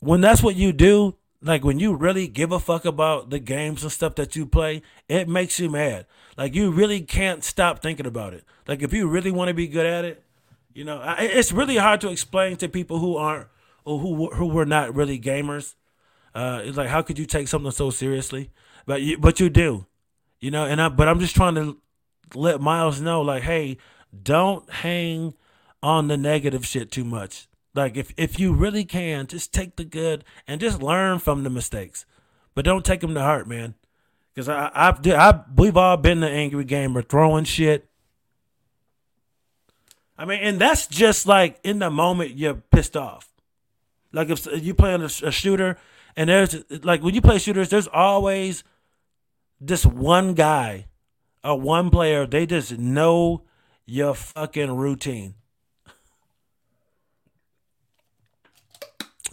When 0.00 0.22
that's 0.22 0.42
what 0.42 0.56
you 0.56 0.72
do, 0.72 1.16
like 1.42 1.64
when 1.64 1.78
you 1.78 1.94
really 1.94 2.28
give 2.28 2.50
a 2.50 2.58
fuck 2.58 2.86
about 2.86 3.28
the 3.28 3.38
games 3.40 3.82
and 3.82 3.92
stuff 3.92 4.14
that 4.14 4.34
you 4.34 4.46
play, 4.46 4.80
it 5.06 5.28
makes 5.28 5.60
you 5.60 5.68
mad. 5.68 6.06
Like 6.38 6.54
you 6.54 6.70
really 6.70 7.02
can't 7.02 7.44
stop 7.44 7.82
thinking 7.82 8.06
about 8.06 8.32
it. 8.32 8.44
Like 8.66 8.80
if 8.80 8.94
you 8.94 9.08
really 9.08 9.30
want 9.30 9.48
to 9.48 9.54
be 9.54 9.68
good 9.68 9.84
at 9.84 10.06
it, 10.06 10.24
you 10.72 10.84
know, 10.84 11.02
it's 11.18 11.52
really 11.52 11.76
hard 11.76 12.00
to 12.00 12.08
explain 12.08 12.56
to 12.56 12.70
people 12.70 13.00
who 13.00 13.18
aren't 13.18 13.48
or 13.84 13.98
who 13.98 14.30
who 14.30 14.46
were 14.46 14.64
not 14.64 14.94
really 14.94 15.20
gamers. 15.20 15.74
Uh, 16.34 16.62
it's 16.64 16.78
like 16.78 16.88
how 16.88 17.02
could 17.02 17.18
you 17.18 17.26
take 17.26 17.48
something 17.48 17.70
so 17.70 17.90
seriously? 17.90 18.50
But 18.86 19.02
you, 19.02 19.18
but 19.18 19.38
you 19.38 19.50
do, 19.50 19.86
you 20.42 20.50
know. 20.50 20.66
And 20.66 20.82
I 20.82 20.90
but 20.90 21.08
I'm 21.08 21.20
just 21.20 21.34
trying 21.34 21.54
to 21.54 21.78
let 22.34 22.60
Miles 22.60 23.00
know, 23.00 23.22
like, 23.22 23.44
hey, 23.44 23.78
don't 24.22 24.68
hang 24.70 25.32
on 25.82 26.08
the 26.08 26.18
negative 26.18 26.66
shit 26.66 26.90
too 26.90 27.04
much. 27.04 27.48
Like 27.74 27.96
if 27.96 28.12
if 28.18 28.38
you 28.38 28.52
really 28.52 28.84
can, 28.84 29.26
just 29.26 29.54
take 29.54 29.76
the 29.76 29.84
good 29.84 30.24
and 30.46 30.60
just 30.60 30.82
learn 30.82 31.18
from 31.18 31.44
the 31.44 31.50
mistakes, 31.50 32.04
but 32.54 32.66
don't 32.66 32.84
take 32.84 33.00
them 33.00 33.14
to 33.14 33.22
heart, 33.22 33.48
man. 33.48 33.74
Because 34.34 34.48
I 34.48 34.70
I've 34.74 35.06
I 35.06 35.44
we've 35.56 35.76
all 35.76 35.96
been 35.96 36.20
the 36.20 36.28
angry 36.28 36.64
gamer 36.64 37.00
throwing 37.00 37.44
shit. 37.44 37.88
I 40.18 40.26
mean, 40.26 40.40
and 40.40 40.60
that's 40.60 40.86
just 40.86 41.26
like 41.26 41.58
in 41.64 41.78
the 41.78 41.90
moment 41.90 42.36
you're 42.36 42.54
pissed 42.54 42.96
off. 42.96 43.32
Like 44.12 44.28
if 44.28 44.46
you 44.62 44.74
play 44.74 44.92
on 44.92 45.00
a, 45.00 45.06
a 45.06 45.30
shooter, 45.30 45.78
and 46.14 46.28
there's 46.28 46.62
like 46.84 47.02
when 47.02 47.14
you 47.14 47.22
play 47.22 47.38
shooters, 47.38 47.70
there's 47.70 47.88
always 47.88 48.64
this 49.66 49.86
one 49.86 50.34
guy 50.34 50.86
or 51.44 51.60
one 51.60 51.90
player. 51.90 52.26
They 52.26 52.46
just 52.46 52.78
know 52.78 53.44
your 53.86 54.14
fucking 54.14 54.76
routine. 54.76 55.34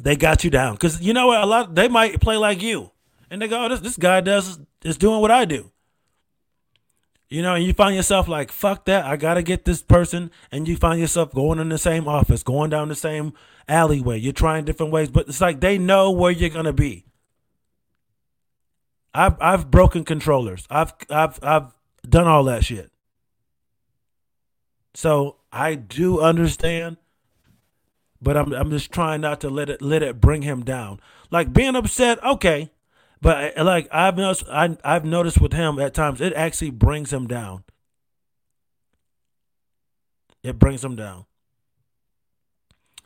they 0.01 0.15
got 0.15 0.43
you 0.43 0.49
down 0.49 0.73
because 0.73 1.01
you 1.01 1.13
know 1.13 1.27
what? 1.27 1.41
A 1.41 1.45
lot 1.45 1.75
they 1.75 1.87
might 1.87 2.19
play 2.21 2.37
like 2.37 2.61
you, 2.61 2.91
and 3.29 3.41
they 3.41 3.47
go, 3.47 3.65
oh, 3.65 3.69
"This 3.69 3.81
this 3.81 3.97
guy 3.97 4.21
does 4.21 4.59
is 4.83 4.97
doing 4.97 5.21
what 5.21 5.31
I 5.31 5.45
do." 5.45 5.71
You 7.29 7.43
know, 7.43 7.53
and 7.53 7.63
you 7.63 7.73
find 7.73 7.95
yourself 7.95 8.27
like, 8.27 8.51
"Fuck 8.51 8.85
that! 8.85 9.05
I 9.05 9.17
gotta 9.17 9.43
get 9.43 9.65
this 9.65 9.81
person," 9.81 10.31
and 10.51 10.67
you 10.67 10.77
find 10.77 10.99
yourself 10.99 11.33
going 11.33 11.59
in 11.59 11.69
the 11.69 11.77
same 11.77 12.07
office, 12.07 12.43
going 12.43 12.69
down 12.69 12.89
the 12.89 12.95
same 12.95 13.33
alleyway. 13.67 14.17
You're 14.17 14.33
trying 14.33 14.65
different 14.65 14.91
ways, 14.91 15.09
but 15.09 15.27
it's 15.27 15.41
like 15.41 15.59
they 15.59 15.77
know 15.77 16.11
where 16.11 16.31
you're 16.31 16.49
gonna 16.49 16.73
be. 16.73 17.05
I've 19.13 19.35
I've 19.41 19.71
broken 19.71 20.03
controllers. 20.03 20.65
I've 20.69 20.93
I've 21.09 21.39
I've 21.43 21.73
done 22.07 22.27
all 22.27 22.43
that 22.45 22.65
shit. 22.65 22.91
So 24.93 25.37
I 25.51 25.75
do 25.75 26.19
understand 26.19 26.97
but 28.21 28.37
I'm 28.37 28.53
I'm 28.53 28.69
just 28.69 28.91
trying 28.91 29.21
not 29.21 29.41
to 29.41 29.49
let 29.49 29.69
it 29.69 29.81
let 29.81 30.03
it 30.03 30.19
bring 30.19 30.41
him 30.41 30.63
down. 30.63 30.99
Like 31.31 31.53
being 31.53 31.75
upset, 31.75 32.23
okay, 32.23 32.71
but 33.21 33.57
uh, 33.57 33.63
like 33.63 33.87
I've 33.91 34.17
noticed, 34.17 34.45
I, 34.49 34.77
I've 34.83 35.05
noticed 35.05 35.39
with 35.39 35.53
him 35.53 35.79
at 35.79 35.93
times 35.93 36.21
it 36.21 36.33
actually 36.33 36.71
brings 36.71 37.13
him 37.13 37.27
down. 37.27 37.63
It 40.43 40.57
brings 40.57 40.83
him 40.83 40.95
down. 40.95 41.25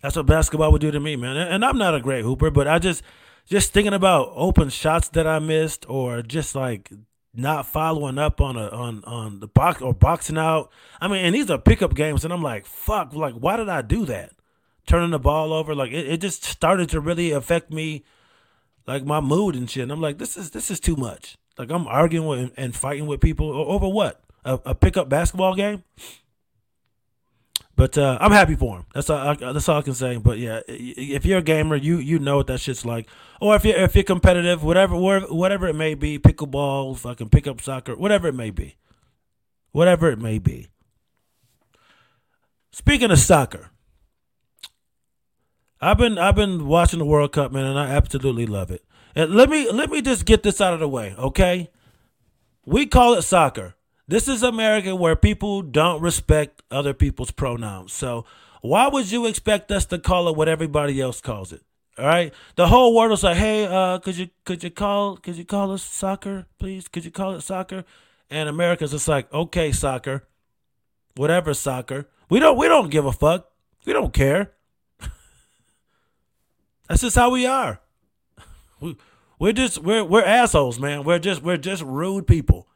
That's 0.02 0.16
what 0.16 0.26
basketball 0.26 0.72
would 0.72 0.82
do 0.82 0.92
to 0.92 1.00
me, 1.00 1.16
man. 1.16 1.38
And 1.38 1.64
I'm 1.64 1.78
not 1.78 1.96
a 1.96 2.02
great 2.02 2.24
hooper, 2.24 2.52
but 2.52 2.68
I 2.68 2.78
just 2.78 3.04
just 3.46 3.74
thinking 3.74 3.94
about 3.94 4.32
open 4.36 4.70
shots 4.70 5.10
that 5.10 5.28
I 5.28 5.40
missed, 5.40 5.86
or 5.90 6.22
just 6.22 6.56
like 6.56 6.92
not 7.34 7.66
following 7.66 8.18
up 8.18 8.40
on 8.40 8.56
a 8.56 8.68
on 8.70 9.04
on 9.06 9.40
the 9.40 9.48
box 9.48 9.82
or 9.82 9.94
boxing 9.94 10.38
out. 10.38 10.72
I 11.02 11.08
mean, 11.08 11.26
and 11.26 11.36
these 11.36 11.50
are 11.50 11.58
pickup 11.58 11.96
games, 11.96 12.24
and 12.24 12.34
I'm 12.34 12.44
like, 12.44 12.66
fuck, 12.66 13.14
like 13.14 13.34
why 13.36 13.58
did 13.58 13.70
I 13.70 13.82
do 13.82 14.06
that? 14.06 14.32
Turning 14.86 15.12
the 15.12 15.20
ball 15.20 15.54
over, 15.54 15.74
like 15.74 15.92
it, 15.92 16.08
it 16.08 16.22
just 16.22 16.44
started 16.44 16.90
to 16.90 17.00
really 17.00 17.32
affect 17.32 17.72
me, 17.72 18.04
like 18.86 19.06
my 19.06 19.22
mood 19.22 19.56
and 19.56 19.70
shit. 19.70 19.84
And 19.84 19.92
I'm 19.92 20.02
like, 20.02 20.18
this 20.18 20.38
is 20.38 20.52
this 20.52 20.70
is 20.70 20.80
too 20.80 20.96
much. 20.96 21.38
Like 21.58 21.72
I'm 21.72 21.88
arguing 21.88 22.28
with 22.28 22.54
and 22.58 22.76
fighting 22.76 23.08
with 23.08 23.22
people 23.22 23.52
over 23.52 23.88
what 23.88 24.22
a, 24.46 24.60
a 24.66 24.76
pickup 24.76 25.10
basketball 25.10 25.56
game. 25.56 25.84
But 27.76 27.98
uh, 27.98 28.18
I'm 28.22 28.32
happy 28.32 28.56
for 28.56 28.78
him. 28.78 28.86
That's 28.94 29.10
all. 29.10 29.36
That's 29.36 29.68
all 29.68 29.80
I 29.80 29.82
can 29.82 29.96
say. 29.96 30.18
But 30.18 30.38
yeah, 30.38 30.62
if 30.68 31.26
you're 31.26 31.40
a 31.40 31.44
gamer, 31.44 31.76
you 31.76 31.98
you 31.98 32.20
know 32.20 32.38
what 32.38 32.48
that 32.48 32.60
shit's 32.60 32.86
like. 32.86 33.08
Or 33.42 33.56
if 33.56 33.66
you're 33.66 33.76
if 33.76 33.96
you're 33.96 34.04
competitive, 34.04 34.64
whatever 34.64 34.96
whatever 34.96 35.68
it 35.68 35.76
may 35.76 35.96
be, 35.96 36.20
pickleball, 36.20 36.98
fucking 36.98 37.30
pick 37.30 37.48
up 37.48 37.62
soccer, 37.62 37.96
whatever 37.96 38.28
it 38.28 38.36
may 38.36 38.52
be, 38.52 38.76
whatever 39.72 40.12
it 40.12 40.20
may 40.20 40.38
be. 40.38 40.68
Speaking 42.72 43.12
of 43.12 43.20
soccer, 43.20 43.72
I've 45.82 45.98
been 45.98 46.18
I've 46.18 46.36
been 46.36 46.68
watching 46.68 47.00
the 47.00 47.06
World 47.06 47.34
Cup, 47.34 47.52
man, 47.52 47.66
and 47.66 47.80
I 47.80 47.90
absolutely 47.90 48.46
love 48.46 48.72
it. 48.72 48.84
And 49.16 49.36
let 49.36 49.50
me 49.50 49.70
let 49.72 49.90
me 49.90 50.02
just 50.02 50.26
get 50.26 50.44
this 50.44 50.62
out 50.62 50.74
of 50.74 50.80
the 50.80 50.88
way, 50.88 51.16
okay? 51.18 51.70
We 52.66 52.86
call 52.86 53.16
it 53.16 53.24
soccer. 53.24 53.76
This 54.08 54.28
is 54.28 54.44
America 54.44 54.96
where 54.96 55.16
people 55.16 55.62
don't 55.62 56.02
respect 56.02 56.63
other 56.74 56.94
people's 56.94 57.32
pronouns. 57.32 57.94
So 57.94 58.26
why 58.62 58.88
would 58.88 59.12
you 59.12 59.26
expect 59.26 59.72
us 59.72 59.86
to 59.88 60.00
call 60.00 60.28
it 60.28 60.36
what 60.36 60.50
everybody 60.50 61.00
else 61.00 61.22
calls 61.22 61.54
it? 61.54 61.62
All 61.98 62.06
right. 62.06 62.34
The 62.56 62.68
whole 62.68 62.96
world 62.96 63.12
is 63.12 63.24
like, 63.24 63.38
hey, 63.38 63.66
uh, 63.66 64.00
could 64.00 64.18
you 64.18 64.30
could 64.46 64.64
you 64.64 64.72
call 64.72 65.18
could 65.18 65.36
you 65.36 65.46
call 65.46 65.72
us 65.72 65.84
soccer, 65.84 66.48
please? 66.60 66.88
Could 66.88 67.06
you 67.06 67.12
call 67.12 67.34
it 67.36 67.42
soccer? 67.42 67.86
And 68.30 68.50
America's 68.50 68.92
just 68.92 69.08
like, 69.08 69.32
okay, 69.32 69.72
soccer. 69.72 70.28
Whatever 71.16 71.54
soccer. 71.54 72.10
We 72.30 72.40
don't 72.40 72.58
we 72.58 72.68
don't 72.68 72.90
give 72.90 73.06
a 73.06 73.12
fuck. 73.12 73.50
We 73.86 73.94
don't 73.94 74.14
care. 74.14 74.54
That's 76.90 77.02
just 77.02 77.16
how 77.16 77.30
we 77.30 77.46
are. 77.46 77.80
We 78.80 78.98
we're 79.40 79.54
just 79.54 79.80
we're 79.80 80.04
we're 80.04 80.24
assholes, 80.24 80.80
man. 80.80 81.04
We're 81.04 81.20
just 81.20 81.42
we're 81.44 81.58
just 81.58 81.84
rude 81.84 82.28
people. 82.28 82.68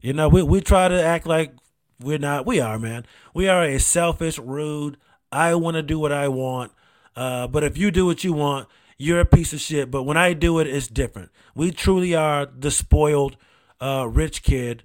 You 0.00 0.12
know, 0.12 0.28
we, 0.28 0.42
we 0.42 0.60
try 0.60 0.88
to 0.88 1.02
act 1.02 1.26
like 1.26 1.52
we're 2.00 2.18
not. 2.18 2.46
We 2.46 2.60
are, 2.60 2.78
man. 2.78 3.06
We 3.34 3.48
are 3.48 3.64
a 3.64 3.78
selfish, 3.78 4.38
rude, 4.38 4.96
I 5.32 5.54
want 5.54 5.76
to 5.76 5.82
do 5.82 5.98
what 5.98 6.12
I 6.12 6.28
want. 6.28 6.72
Uh, 7.14 7.46
but 7.46 7.64
if 7.64 7.76
you 7.76 7.90
do 7.90 8.06
what 8.06 8.24
you 8.24 8.32
want, 8.32 8.68
you're 8.98 9.20
a 9.20 9.26
piece 9.26 9.52
of 9.52 9.60
shit. 9.60 9.90
But 9.90 10.04
when 10.04 10.16
I 10.16 10.32
do 10.32 10.58
it, 10.58 10.66
it's 10.66 10.86
different. 10.86 11.30
We 11.54 11.70
truly 11.70 12.14
are 12.14 12.46
the 12.46 12.70
spoiled, 12.70 13.36
uh, 13.80 14.08
rich 14.10 14.42
kid 14.42 14.84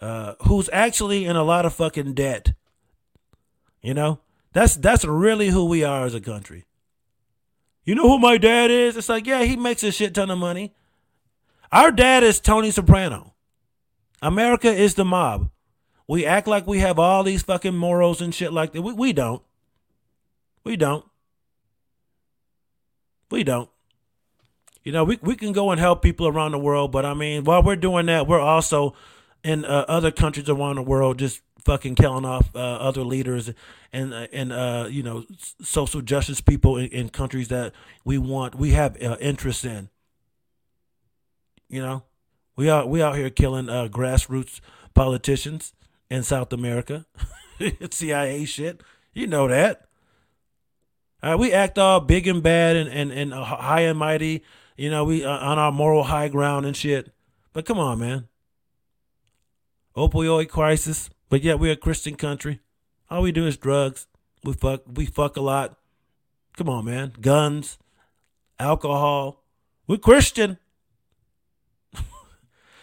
uh, 0.00 0.34
who's 0.42 0.70
actually 0.72 1.24
in 1.24 1.36
a 1.36 1.42
lot 1.42 1.66
of 1.66 1.74
fucking 1.74 2.14
debt. 2.14 2.52
You 3.82 3.94
know, 3.94 4.20
that's 4.52 4.76
that's 4.76 5.04
really 5.04 5.48
who 5.48 5.64
we 5.64 5.84
are 5.84 6.04
as 6.04 6.14
a 6.14 6.20
country. 6.20 6.64
You 7.84 7.94
know 7.94 8.08
who 8.08 8.18
my 8.18 8.38
dad 8.38 8.70
is? 8.70 8.96
It's 8.96 9.08
like, 9.08 9.26
yeah, 9.26 9.44
he 9.44 9.56
makes 9.56 9.82
a 9.82 9.90
shit 9.90 10.14
ton 10.14 10.30
of 10.30 10.38
money. 10.38 10.74
Our 11.72 11.90
dad 11.90 12.22
is 12.22 12.40
Tony 12.40 12.70
Soprano. 12.70 13.34
America 14.20 14.70
is 14.70 14.94
the 14.94 15.04
mob. 15.04 15.50
We 16.08 16.24
act 16.24 16.48
like 16.48 16.66
we 16.66 16.78
have 16.78 16.98
all 16.98 17.22
these 17.22 17.42
fucking 17.42 17.76
morals 17.76 18.22
and 18.22 18.34
shit 18.34 18.52
like 18.52 18.72
that. 18.72 18.80
We, 18.80 18.94
we 18.94 19.12
don't. 19.12 19.42
We 20.64 20.74
don't. 20.74 21.04
We 23.30 23.44
don't. 23.44 23.68
You 24.82 24.92
know, 24.92 25.04
we, 25.04 25.18
we 25.20 25.36
can 25.36 25.52
go 25.52 25.70
and 25.70 25.78
help 25.78 26.00
people 26.00 26.26
around 26.26 26.52
the 26.52 26.58
world, 26.58 26.92
but 26.92 27.04
I 27.04 27.12
mean, 27.12 27.44
while 27.44 27.62
we're 27.62 27.76
doing 27.76 28.06
that, 28.06 28.26
we're 28.26 28.40
also 28.40 28.94
in 29.44 29.66
uh, 29.66 29.84
other 29.86 30.10
countries 30.10 30.48
around 30.48 30.76
the 30.76 30.82
world 30.82 31.18
just 31.18 31.42
fucking 31.62 31.94
killing 31.94 32.24
off 32.24 32.48
uh, 32.54 32.58
other 32.58 33.02
leaders 33.02 33.50
and 33.92 34.14
uh, 34.14 34.26
and 34.32 34.52
uh, 34.52 34.86
you 34.88 35.02
know 35.02 35.24
social 35.60 36.00
justice 36.00 36.40
people 36.40 36.78
in, 36.78 36.86
in, 36.86 37.08
countries 37.10 37.48
that 37.48 37.72
we 38.04 38.16
want 38.16 38.54
we 38.54 38.70
have 38.70 39.00
uh, 39.02 39.16
interest 39.20 39.64
in. 39.64 39.90
You 41.68 41.82
know, 41.82 42.02
we 42.56 42.70
out 42.70 42.88
we 42.88 43.02
out 43.02 43.16
here 43.16 43.28
killing 43.28 43.68
uh, 43.68 43.88
grassroots 43.88 44.60
politicians 44.94 45.74
in 46.10 46.22
South 46.22 46.52
America. 46.52 47.06
CIA 47.90 48.44
shit. 48.44 48.82
You 49.12 49.26
know 49.26 49.48
that. 49.48 49.88
Uh, 51.22 51.36
we 51.38 51.52
act 51.52 51.78
all 51.78 52.00
big 52.00 52.28
and 52.28 52.42
bad 52.42 52.76
and, 52.76 52.88
and, 52.88 53.10
and 53.10 53.32
high 53.32 53.80
and 53.80 53.98
mighty. 53.98 54.42
You 54.76 54.90
know, 54.90 55.04
we 55.04 55.24
uh, 55.24 55.30
on 55.30 55.58
our 55.58 55.72
moral 55.72 56.04
high 56.04 56.28
ground 56.28 56.64
and 56.66 56.76
shit. 56.76 57.12
But 57.52 57.64
come 57.64 57.78
on, 57.78 57.98
man. 57.98 58.28
Opioid 59.96 60.48
crisis, 60.48 61.10
but 61.28 61.42
yet 61.42 61.58
we're 61.58 61.72
a 61.72 61.76
Christian 61.76 62.14
country. 62.14 62.60
All 63.10 63.22
we 63.22 63.32
do 63.32 63.46
is 63.46 63.56
drugs. 63.56 64.06
We 64.44 64.52
fuck 64.52 64.82
we 64.86 65.06
fuck 65.06 65.36
a 65.36 65.40
lot. 65.40 65.76
Come 66.56 66.68
on, 66.68 66.84
man. 66.84 67.14
Guns, 67.20 67.78
alcohol. 68.58 69.42
We're 69.86 69.98
Christian. 69.98 70.58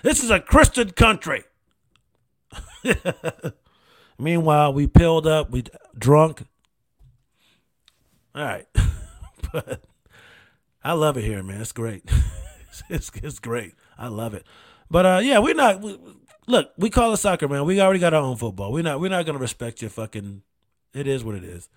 This 0.01 0.23
is 0.23 0.29
a 0.29 0.39
Christian 0.39 0.91
country. 0.91 1.45
Meanwhile, 4.19 4.73
we 4.73 4.87
pilled 4.87 5.27
up, 5.27 5.51
we 5.51 5.63
drunk. 5.97 6.43
All 8.33 8.43
right, 8.43 8.67
but 9.53 9.81
I 10.83 10.93
love 10.93 11.17
it 11.17 11.23
here, 11.23 11.41
man. 11.41 11.61
It's 11.61 11.71
great. 11.71 12.03
it's, 12.89 13.11
it's 13.15 13.39
great. 13.39 13.73
I 13.97 14.07
love 14.07 14.33
it. 14.33 14.45
But 14.89 15.05
uh, 15.05 15.19
yeah, 15.23 15.39
we're 15.39 15.55
not. 15.55 15.81
We, 15.81 15.99
look, 16.47 16.71
we 16.77 16.89
call 16.89 17.13
it 17.13 17.17
soccer, 17.17 17.47
man. 17.47 17.65
We 17.65 17.81
already 17.81 17.99
got 17.99 18.13
our 18.13 18.21
own 18.21 18.37
football. 18.37 18.71
We're 18.71 18.83
not. 18.83 18.99
We're 18.99 19.09
not 19.09 19.25
gonna 19.25 19.39
respect 19.39 19.81
your 19.81 19.89
fucking. 19.89 20.41
It 20.93 21.07
is 21.07 21.23
what 21.23 21.35
it 21.35 21.43
is. 21.43 21.69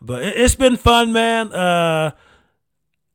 But 0.00 0.22
it, 0.22 0.36
has 0.36 0.56
been 0.56 0.76
fun, 0.76 1.12
man. 1.12 1.52
Uh, 1.52 2.12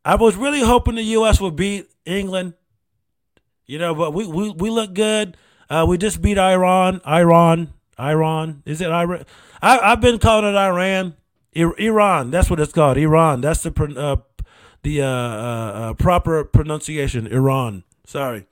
I 0.05 0.15
was 0.15 0.35
really 0.35 0.61
hoping 0.61 0.95
the 0.95 1.03
U.S. 1.03 1.39
would 1.39 1.55
beat 1.55 1.87
England. 2.05 2.53
You 3.65 3.79
know, 3.79 3.95
but 3.95 4.13
we 4.13 4.27
we, 4.27 4.51
we 4.51 4.69
look 4.69 4.93
good. 4.93 5.37
Uh, 5.73 5.85
we 5.87 5.97
just 5.97 6.21
beat 6.21 6.37
Iran. 6.37 7.01
Iran. 7.07 7.73
Iran. 7.99 8.61
Is 8.63 8.79
it 8.79 8.91
Iran? 8.91 9.25
I, 9.59 9.79
I've 9.79 10.01
been 10.01 10.19
calling 10.19 10.53
it 10.53 10.55
Iran. 10.55 11.15
Iran. 11.55 12.29
That's 12.29 12.47
what 12.47 12.59
it's 12.59 12.71
called. 12.71 12.97
Iran. 12.97 13.41
That's 13.41 13.63
the 13.63 13.71
uh, 13.97 14.17
the 14.83 15.01
uh, 15.01 15.07
uh, 15.07 15.09
uh, 15.09 15.93
proper 15.95 16.43
pronunciation. 16.43 17.25
Iran. 17.25 17.83
Sorry. 18.05 18.45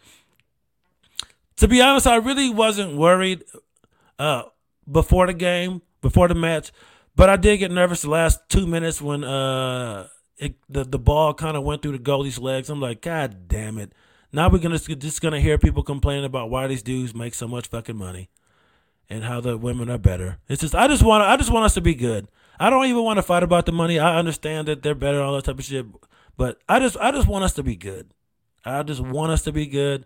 To 1.58 1.68
be 1.68 1.80
honest, 1.80 2.08
I 2.08 2.16
really 2.16 2.50
wasn't 2.50 2.98
worried 2.98 3.44
uh, 4.18 4.44
before 4.92 5.28
the 5.28 5.34
game, 5.34 5.84
before 6.02 6.28
the 6.28 6.34
match, 6.34 6.72
but 7.16 7.30
I 7.30 7.36
did 7.36 7.58
get 7.58 7.70
nervous 7.70 8.02
the 8.02 8.10
last 8.10 8.40
two 8.50 8.66
minutes 8.66 9.00
when 9.00 9.24
uh, 9.24 10.08
it, 10.38 10.56
the 10.68 10.84
the 10.86 10.98
ball 10.98 11.36
kind 11.36 11.56
of 11.56 11.64
went 11.64 11.84
through 11.84 11.92
the 11.92 12.00
goalie's 12.00 12.40
legs. 12.40 12.68
I'm 12.72 12.82
like, 12.82 13.02
God 13.02 13.48
damn 13.48 13.78
it! 13.78 13.94
Now 14.34 14.50
we're 14.50 14.60
gonna 14.60 14.80
just 14.80 15.22
gonna 15.22 15.42
hear 15.42 15.58
people 15.58 15.84
complaining 15.84 16.26
about 16.26 16.50
why 16.50 16.68
these 16.68 16.84
dudes 16.84 17.14
make 17.14 17.34
so 17.34 17.48
much 17.48 17.68
fucking 17.68 17.98
money, 17.98 18.30
and 19.10 19.24
how 19.24 19.42
the 19.42 19.58
women 19.58 19.90
are 19.90 19.98
better. 19.98 20.40
It's 20.48 20.62
just 20.62 20.74
I 20.74 20.88
just 20.88 21.04
want 21.04 21.24
I 21.24 21.36
just 21.36 21.52
want 21.52 21.66
us 21.66 21.74
to 21.74 21.82
be 21.82 21.96
good. 21.96 22.30
I 22.60 22.70
don't 22.70 22.86
even 22.86 23.04
want 23.04 23.18
to 23.18 23.24
fight 23.24 23.44
about 23.44 23.66
the 23.66 23.72
money. 23.72 24.00
I 24.00 24.18
understand 24.18 24.68
that 24.68 24.84
they're 24.84 24.96
better, 24.96 25.22
all 25.22 25.36
that 25.36 25.46
type 25.46 25.60
of 25.60 25.66
shit. 25.66 25.86
But 26.38 26.60
I 26.70 26.80
just 26.80 26.96
I 26.98 27.12
just 27.12 27.28
want 27.28 27.44
us 27.44 27.54
to 27.54 27.64
be 27.64 27.76
good. 27.76 28.14
I 28.64 28.84
just 28.84 29.02
want 29.02 29.32
us 29.32 29.42
to 29.44 29.52
be 29.52 29.66
good. 29.66 30.06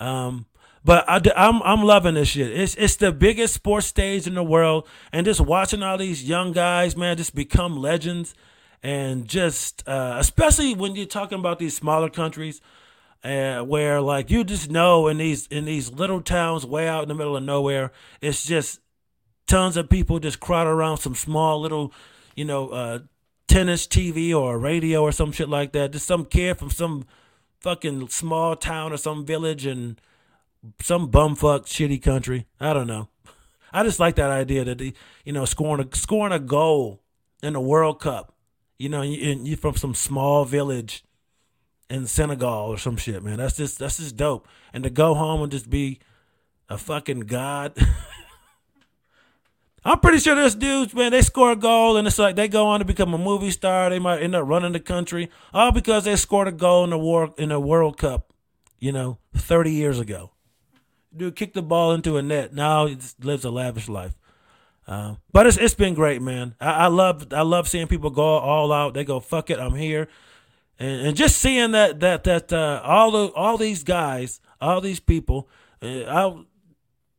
Um, 0.00 0.46
but 0.84 1.04
I, 1.08 1.20
I'm 1.36 1.62
I'm 1.62 1.82
loving 1.82 2.14
this 2.14 2.28
shit. 2.28 2.58
It's 2.58 2.74
it's 2.76 2.96
the 2.96 3.12
biggest 3.12 3.52
sports 3.52 3.86
stage 3.86 4.26
in 4.26 4.34
the 4.34 4.42
world, 4.42 4.86
and 5.12 5.26
just 5.26 5.40
watching 5.40 5.82
all 5.82 5.98
these 5.98 6.24
young 6.24 6.52
guys, 6.52 6.96
man, 6.96 7.16
just 7.16 7.34
become 7.34 7.76
legends, 7.76 8.34
and 8.82 9.26
just 9.26 9.86
uh, 9.86 10.16
especially 10.18 10.74
when 10.74 10.94
you're 10.96 11.06
talking 11.06 11.38
about 11.38 11.58
these 11.58 11.76
smaller 11.76 12.08
countries 12.08 12.62
uh, 13.24 13.60
where 13.62 14.00
like 14.00 14.30
you 14.30 14.44
just 14.44 14.70
know 14.70 15.08
in 15.08 15.18
these 15.18 15.46
in 15.48 15.64
these 15.64 15.92
little 15.92 16.20
towns 16.20 16.64
way 16.64 16.88
out 16.88 17.02
in 17.02 17.08
the 17.08 17.14
middle 17.14 17.36
of 17.36 17.42
nowhere, 17.42 17.92
it's 18.20 18.44
just 18.44 18.80
tons 19.46 19.76
of 19.76 19.88
people 19.90 20.20
just 20.20 20.40
crowd 20.40 20.66
around 20.66 20.98
some 20.98 21.14
small 21.14 21.60
little, 21.60 21.92
you 22.36 22.44
know, 22.44 22.68
uh, 22.68 22.98
tennis 23.48 23.86
TV 23.86 24.34
or 24.34 24.58
radio 24.58 25.02
or 25.02 25.10
some 25.10 25.32
shit 25.32 25.48
like 25.48 25.72
that. 25.72 25.92
Just 25.92 26.06
some 26.06 26.24
kid 26.24 26.58
from 26.58 26.70
some 26.70 27.06
fucking 27.60 28.08
small 28.08 28.54
town 28.54 28.92
or 28.92 28.96
some 28.96 29.24
village 29.24 29.66
and 29.66 30.00
some 30.80 31.10
bumfuck 31.10 31.66
shitty 31.66 32.00
country. 32.00 32.46
I 32.60 32.72
don't 32.72 32.86
know. 32.86 33.08
I 33.72 33.82
just 33.82 33.98
like 33.98 34.14
that 34.16 34.30
idea 34.30 34.64
that 34.64 34.78
the, 34.78 34.94
you 35.24 35.32
know 35.32 35.44
scoring 35.44 35.88
a 35.92 35.96
scoring 35.96 36.32
a 36.32 36.38
goal 36.38 37.02
in 37.42 37.54
the 37.54 37.60
World 37.60 38.00
Cup. 38.00 38.34
You 38.78 38.88
know, 38.88 39.02
you, 39.02 39.40
you're 39.42 39.56
from 39.56 39.74
some 39.74 39.94
small 39.94 40.44
village 40.44 41.02
in 41.90 42.06
Senegal 42.06 42.70
or 42.70 42.78
some 42.78 42.96
shit, 42.96 43.22
man. 43.22 43.38
That's 43.38 43.56
just 43.56 43.78
that's 43.78 43.98
just 43.98 44.16
dope. 44.16 44.46
And 44.72 44.84
to 44.84 44.90
go 44.90 45.14
home 45.14 45.42
and 45.42 45.50
just 45.50 45.70
be 45.70 46.00
a 46.68 46.78
fucking 46.78 47.20
god. 47.20 47.76
I'm 49.84 50.00
pretty 50.00 50.18
sure 50.18 50.34
there's 50.34 50.54
dudes, 50.54 50.92
man, 50.92 51.12
they 51.12 51.22
score 51.22 51.52
a 51.52 51.56
goal 51.56 51.96
and 51.96 52.06
it's 52.06 52.18
like 52.18 52.36
they 52.36 52.48
go 52.48 52.66
on 52.66 52.80
to 52.80 52.84
become 52.84 53.14
a 53.14 53.18
movie 53.18 53.50
star. 53.50 53.88
They 53.88 53.98
might 53.98 54.22
end 54.22 54.34
up 54.34 54.46
running 54.46 54.72
the 54.72 54.80
country 54.80 55.30
all 55.54 55.72
because 55.72 56.04
they 56.04 56.16
scored 56.16 56.48
a 56.48 56.52
goal 56.52 56.84
in 56.84 56.90
the 56.90 56.98
war 56.98 57.32
in 57.38 57.48
the 57.50 57.60
World 57.60 57.96
Cup, 57.96 58.32
you 58.78 58.92
know, 58.92 59.18
30 59.34 59.72
years 59.72 59.98
ago. 59.98 60.32
Dude 61.16 61.36
kicked 61.36 61.54
the 61.54 61.62
ball 61.62 61.92
into 61.92 62.18
a 62.18 62.22
net. 62.22 62.52
Now 62.52 62.86
he 62.86 62.98
lives 63.22 63.44
a 63.44 63.50
lavish 63.50 63.88
life. 63.88 64.18
Uh, 64.86 65.16
but 65.32 65.46
it's 65.46 65.58
it's 65.58 65.74
been 65.74 65.94
great, 65.94 66.22
man. 66.22 66.54
I, 66.60 66.70
I, 66.70 66.86
love 66.86 67.26
I 67.32 67.42
love 67.42 67.68
seeing 67.68 67.86
people 67.88 68.08
go 68.08 68.22
all 68.22 68.72
out. 68.72 68.94
They 68.94 69.04
go 69.04 69.20
fuck 69.20 69.50
it, 69.50 69.58
I'm 69.58 69.74
here, 69.74 70.08
and 70.78 71.06
and 71.06 71.16
just 71.16 71.38
seeing 71.38 71.72
that 71.72 72.00
that 72.00 72.24
that 72.24 72.52
uh, 72.52 72.80
all 72.84 73.10
the 73.10 73.32
all 73.34 73.56
these 73.56 73.82
guys, 73.82 74.40
all 74.60 74.80
these 74.80 75.00
people, 75.00 75.48
uh, 75.82 76.04
I, 76.04 76.44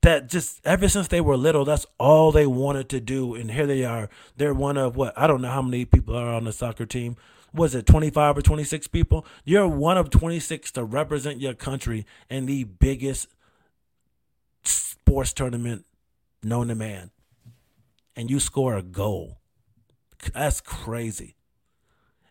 that 0.02 0.30
just 0.30 0.66
ever 0.66 0.88
since 0.88 1.08
they 1.08 1.22
were 1.22 1.38
little, 1.38 1.66
that's 1.66 1.86
all 1.98 2.32
they 2.32 2.46
wanted 2.46 2.90
to 2.90 3.00
do, 3.00 3.36
and 3.36 3.52
here 3.52 3.68
they 3.68 3.84
are. 3.84 4.10
They're 4.38 4.54
one 4.54 4.78
of 4.78 4.96
what 4.96 5.18
I 5.18 5.28
don't 5.28 5.42
know 5.42 5.52
how 5.52 5.62
many 5.62 5.86
people 5.86 6.16
are 6.16 6.34
on 6.34 6.46
the 6.46 6.54
soccer 6.54 6.86
team. 6.86 7.18
Was 7.52 7.74
it 7.74 7.88
25 7.88 8.38
or 8.38 8.42
26 8.44 8.88
people? 8.88 9.26
You're 9.44 9.68
one 9.68 9.98
of 9.98 10.12
26 10.12 10.72
to 10.74 10.84
represent 10.84 11.42
your 11.42 11.56
country 11.56 12.06
in 12.30 12.46
the 12.46 12.64
biggest 12.64 13.28
sports 14.64 15.34
tournament 15.34 15.86
known 16.44 16.68
to 16.68 16.76
man 16.76 17.10
and 18.20 18.30
you 18.30 18.40
score 18.40 18.76
a 18.76 18.84
goal. 18.84 19.40
That's 20.34 20.60
crazy. 20.60 21.36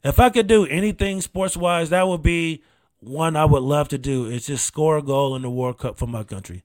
If 0.04 0.20
I 0.20 0.30
could 0.30 0.46
do 0.46 0.66
anything 0.66 1.20
sports 1.20 1.56
wise, 1.56 1.90
that 1.90 2.06
would 2.06 2.22
be 2.22 2.62
one 3.00 3.36
I 3.36 3.44
would 3.44 3.62
love 3.62 3.88
to 3.88 3.98
do. 3.98 4.26
Is 4.26 4.46
just 4.46 4.64
score 4.64 4.98
a 4.98 5.02
goal 5.02 5.34
in 5.36 5.42
the 5.42 5.50
World 5.50 5.78
Cup 5.78 5.96
for 5.96 6.06
my 6.06 6.24
country. 6.24 6.62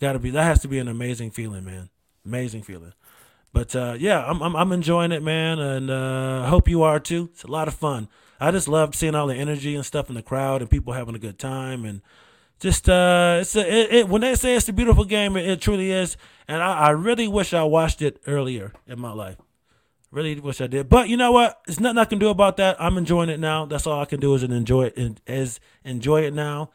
Got 0.00 0.12
to 0.12 0.18
be 0.18 0.30
that 0.30 0.44
has 0.44 0.60
to 0.60 0.68
be 0.68 0.78
an 0.78 0.88
amazing 0.88 1.30
feeling, 1.30 1.64
man. 1.64 1.90
Amazing 2.24 2.62
feeling. 2.62 2.92
But 3.52 3.76
uh, 3.76 3.96
yeah, 3.98 4.24
I'm, 4.24 4.42
I'm, 4.42 4.56
I'm 4.56 4.72
enjoying 4.72 5.12
it, 5.12 5.22
man, 5.22 5.60
and 5.60 5.90
uh, 5.90 6.42
I 6.44 6.48
hope 6.48 6.68
you 6.68 6.82
are 6.82 6.98
too. 6.98 7.30
It's 7.32 7.44
a 7.44 7.50
lot 7.50 7.68
of 7.68 7.74
fun. 7.74 8.08
I 8.40 8.50
just 8.50 8.66
love 8.66 8.94
seeing 8.94 9.14
all 9.14 9.28
the 9.28 9.36
energy 9.36 9.76
and 9.76 9.86
stuff 9.86 10.08
in 10.08 10.16
the 10.16 10.22
crowd 10.22 10.60
and 10.60 10.68
people 10.68 10.92
having 10.92 11.14
a 11.14 11.20
good 11.20 11.38
time 11.38 11.84
and 11.84 12.02
just 12.60 12.88
uh, 12.88 13.38
it's 13.40 13.54
a, 13.56 13.60
it, 13.60 13.94
it, 13.94 14.08
when 14.08 14.22
they 14.22 14.34
say 14.34 14.56
it's 14.56 14.68
a 14.68 14.72
beautiful 14.72 15.04
game, 15.04 15.36
it, 15.36 15.48
it 15.48 15.60
truly 15.60 15.90
is. 15.90 16.16
And 16.48 16.62
I, 16.62 16.72
I, 16.72 16.90
really 16.90 17.28
wish 17.28 17.52
I 17.54 17.62
watched 17.62 18.02
it 18.02 18.20
earlier 18.26 18.72
in 18.86 19.00
my 19.00 19.12
life. 19.12 19.36
Really 20.14 20.38
wish 20.38 20.60
I 20.60 20.68
did. 20.68 20.88
But 20.88 21.08
you 21.08 21.16
know 21.16 21.32
what? 21.32 21.60
There's 21.66 21.80
nothing 21.80 21.98
I 21.98 22.04
can 22.04 22.18
do 22.18 22.28
about 22.28 22.56
that. 22.58 22.76
I'm 22.80 22.96
enjoying 22.96 23.28
it 23.28 23.40
now. 23.40 23.66
That's 23.66 23.86
all 23.86 24.00
I 24.00 24.04
can 24.04 24.20
do 24.20 24.34
is 24.34 24.42
enjoy 24.42 24.86
it. 24.86 25.20
Is 25.26 25.60
enjoy 25.84 26.22
it 26.22 26.32
now. 26.32 26.70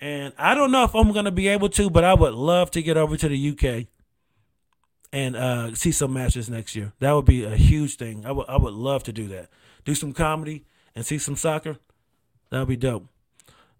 And 0.00 0.32
I 0.38 0.54
don't 0.54 0.70
know 0.70 0.84
if 0.84 0.94
I'm 0.94 1.12
gonna 1.12 1.30
be 1.30 1.48
able 1.48 1.68
to, 1.70 1.90
but 1.90 2.04
I 2.04 2.14
would 2.14 2.34
love 2.34 2.70
to 2.72 2.82
get 2.82 2.96
over 2.96 3.16
to 3.16 3.28
the 3.28 3.50
UK 3.50 3.88
and 5.12 5.36
uh, 5.36 5.74
see 5.74 5.92
some 5.92 6.12
matches 6.12 6.48
next 6.48 6.76
year. 6.76 6.92
That 7.00 7.12
would 7.12 7.24
be 7.24 7.44
a 7.44 7.56
huge 7.56 7.96
thing. 7.96 8.24
I 8.24 8.32
would 8.32 8.48
I 8.48 8.56
would 8.56 8.74
love 8.74 9.02
to 9.04 9.12
do 9.12 9.28
that. 9.28 9.48
Do 9.84 9.94
some 9.94 10.12
comedy 10.12 10.64
and 10.94 11.04
see 11.04 11.18
some 11.18 11.36
soccer. 11.36 11.78
That 12.50 12.60
would 12.60 12.68
be 12.68 12.76
dope. 12.76 13.08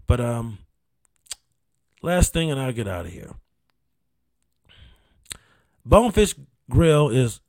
But 0.06 0.20
um, 0.20 0.58
Last 2.04 2.34
thing, 2.34 2.50
and 2.50 2.60
I'll 2.60 2.70
get 2.70 2.86
out 2.86 3.06
of 3.06 3.12
here. 3.12 3.30
Bonefish 5.86 6.34
Grill 6.68 7.08
is 7.08 7.40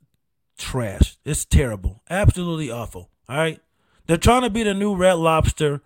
trash. 0.56 1.16
It's 1.24 1.44
terrible. 1.44 2.02
Absolutely 2.08 2.70
awful. 2.70 3.10
All 3.28 3.36
right? 3.36 3.60
They're 4.06 4.16
trying 4.16 4.42
to 4.42 4.50
be 4.50 4.62
the 4.62 4.74
new 4.74 4.94
Red 4.94 5.14
Lobster 5.14 5.82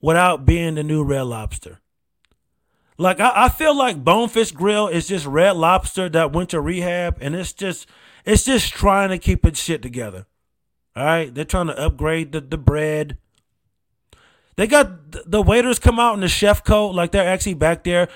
without 0.00 0.46
being 0.46 0.74
the 0.74 0.82
new 0.82 1.04
Red 1.04 1.22
Lobster. 1.22 1.80
Like, 2.96 3.20
I, 3.20 3.44
I 3.44 3.48
feel 3.48 3.76
like 3.76 4.04
Bonefish 4.04 4.52
Grill 4.52 4.88
is 4.88 5.08
just 5.08 5.26
Red 5.26 5.56
Lobster 5.56 6.08
that 6.08 6.32
went 6.32 6.50
to 6.50 6.60
rehab, 6.60 7.18
and 7.20 7.34
it's 7.34 7.52
just 7.52 7.86
it's 8.24 8.44
just 8.44 8.72
trying 8.72 9.10
to 9.10 9.18
keep 9.18 9.46
its 9.46 9.62
shit 9.62 9.82
together. 9.82 10.26
All 10.96 11.04
right? 11.04 11.32
They're 11.32 11.44
trying 11.44 11.68
to 11.68 11.78
upgrade 11.78 12.32
the, 12.32 12.40
the 12.40 12.58
bread. 12.58 13.18
They 14.56 14.66
got 14.66 15.12
the 15.30 15.40
waiters 15.40 15.78
come 15.78 16.00
out 16.00 16.14
in 16.14 16.20
the 16.20 16.28
chef 16.28 16.64
coat, 16.64 16.90
like 16.90 17.12
they're 17.12 17.28
actually 17.28 17.54
back 17.54 17.84
there 17.84 18.08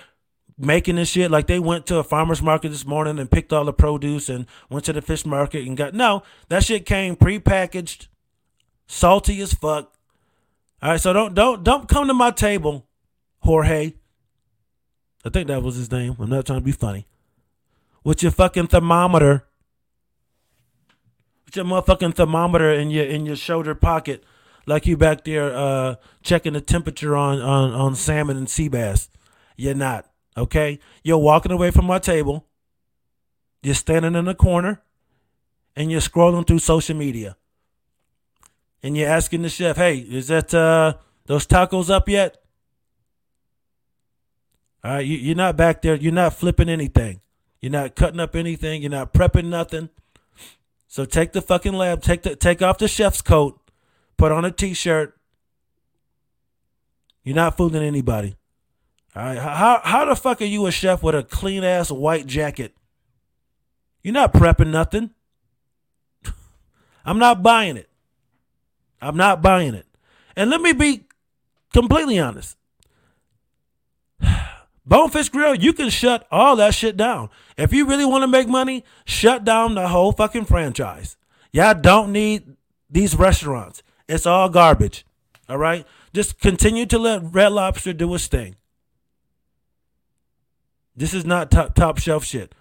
making 0.63 0.97
this 0.97 1.11
shit. 1.11 1.31
Like 1.31 1.47
they 1.47 1.59
went 1.59 1.87
to 1.87 1.99
a 1.99 2.05
farmer's 2.05 2.43
market 2.43 2.71
this 2.71 2.87
morning 2.87 3.19
and 3.19 3.31
picked 3.31 3.53
all 3.53 3.65
the 3.65 3.73
produce 3.73 4.29
and 4.29 4.47
went 4.71 4.85
to 4.87 4.93
the 4.93 5.03
fish 5.03 5.27
market 5.27 5.67
and 5.67 5.77
got 5.77 5.95
no. 5.95 6.23
That 6.49 6.65
shit 6.65 6.87
came 6.87 7.17
prepackaged, 7.17 8.07
salty 8.87 9.41
as 9.41 9.53
fuck. 9.53 9.93
All 10.83 10.91
right, 10.91 11.01
so 11.01 11.13
don't 11.13 11.35
don't 11.35 11.63
don't 11.63 11.89
come 11.89 12.07
to 12.09 12.15
my 12.15 12.31
table, 12.31 12.87
Jorge. 13.41 13.95
I 15.25 15.29
think 15.29 15.49
that 15.49 15.63
was 15.63 15.77
his 15.77 15.91
name. 15.91 16.17
I'm 16.19 16.31
not 16.31 16.47
trying 16.47 16.61
to 16.61 16.65
be 16.65 16.73
funny. 16.73 17.07
With 18.03 18.23
your 18.23 18.33
fucking 18.33 18.69
thermometer. 18.69 19.45
With 21.45 21.57
your 21.57 21.65
motherfucking 21.65 22.15
thermometer 22.15 22.73
in 22.73 22.91
your 22.91 23.05
in 23.05 23.27
your 23.27 23.37
shoulder 23.37 23.75
pocket 23.75 24.25
like 24.67 24.87
you 24.87 24.97
back 24.97 25.25
there 25.25 25.55
uh, 25.55 25.97
checking 26.23 26.53
the 26.53 26.61
temperature 26.61 27.17
on, 27.17 27.41
on, 27.41 27.73
on 27.73 27.95
salmon 27.95 28.37
and 28.37 28.49
sea 28.49 28.69
bass. 28.69 29.09
You're 29.57 29.75
not. 29.75 30.07
Okay? 30.37 30.79
You're 31.03 31.19
walking 31.19 31.53
away 31.53 31.71
from 31.71 31.87
my 31.87 31.99
table. 31.99 32.47
You're 33.63 33.75
standing 33.75 34.15
in 34.15 34.25
the 34.25 34.35
corner 34.35 34.83
and 35.77 35.91
you're 35.91 36.01
scrolling 36.01 36.47
through 36.47 36.59
social 36.59 36.97
media. 36.97 37.37
And 38.83 38.97
you're 38.97 39.09
asking 39.09 39.43
the 39.43 39.49
chef, 39.49 39.77
hey, 39.77 39.99
is 39.99 40.29
that 40.29 40.53
uh, 40.53 40.95
those 41.27 41.47
tacos 41.47 41.89
up 41.89 42.09
yet? 42.09 42.43
All 44.83 44.95
right, 44.95 45.07
you, 45.07 45.17
you're 45.17 45.37
not 45.37 45.57
back 45.57 45.83
there. 45.83 45.95
You're 45.95 46.13
not 46.13 46.35
flipping 46.35 46.69
anything. 46.69 47.21
You're 47.61 47.71
not 47.71 47.95
cutting 47.95 48.19
up 48.19 48.35
anything. 48.35 48.83
You're 48.83 48.91
not 48.91 49.13
prepping 49.15 49.47
nothing. 49.47 49.91
So 50.89 51.05
take 51.05 51.33
the 51.33 51.41
fucking 51.41 51.73
lab, 51.73 52.03
take 52.03 52.23
the 52.23 52.35
take 52.35 52.61
off 52.61 52.79
the 52.79 52.89
chef's 52.89 53.23
coat, 53.23 53.63
Put 54.23 54.31
on 54.31 54.45
a 54.45 54.53
t-shirt. 54.53 55.19
You're 57.25 57.35
not 57.35 57.57
fooling 57.57 57.83
anybody. 57.83 58.37
All 59.15 59.23
right. 59.23 59.39
How 59.39 59.81
how 59.83 60.05
the 60.05 60.17
fuck 60.17 60.41
are 60.41 60.47
you 60.47 60.67
a 60.67 60.71
chef 60.71 61.03
with 61.03 61.15
a 61.15 61.23
clean 61.23 61.65
ass 61.65 61.91
white 61.91 62.27
jacket? 62.27 62.75
You're 64.03 64.15
not 64.15 64.33
prepping 64.33 64.71
nothing. 64.71 65.11
I'm 67.05 67.19
not 67.19 67.43
buying 67.43 67.77
it. 67.77 67.89
I'm 69.01 69.17
not 69.17 69.43
buying 69.43 69.75
it. 69.75 69.87
And 70.37 70.49
let 70.51 70.61
me 70.61 70.73
be 70.73 71.05
completely 71.73 72.19
honest. 72.19 72.57
Bonefish 74.87 75.29
Grill, 75.29 75.55
you 75.55 75.73
can 75.73 75.91
shut 75.91 76.27
all 76.31 76.57
that 76.57 76.75
shit 76.75 76.97
down. 76.97 77.29
If 77.57 77.73
you 77.73 77.87
really 77.87 78.05
want 78.05 78.23
to 78.23 78.29
make 78.29 78.49
money, 78.49 78.85
shut 79.05 79.45
down 79.45 79.75
the 79.75 79.89
whole 79.89 80.13
fucking 80.13 80.47
franchise. 80.47 81.17
Y'all 81.53 81.75
don't 81.75 82.13
need 82.13 82.57
these 82.89 83.15
restaurants. 83.15 83.83
It's 84.09 84.27
all 84.27 84.49
garbage. 84.49 85.05
All 85.49 85.59
right? 85.59 85.87
Just 86.13 86.41
continue 86.41 86.87
to 86.87 86.99
let 86.99 87.23
Red 87.23 87.53
Lobster 87.53 87.93
do 87.93 88.15
its 88.15 88.27
thing. 88.27 88.57
This 90.97 91.15
is 91.15 91.25
not 91.25 91.51
top, 91.51 91.75
top 91.75 91.99
shelf 91.99 92.25
shit. 92.25 92.55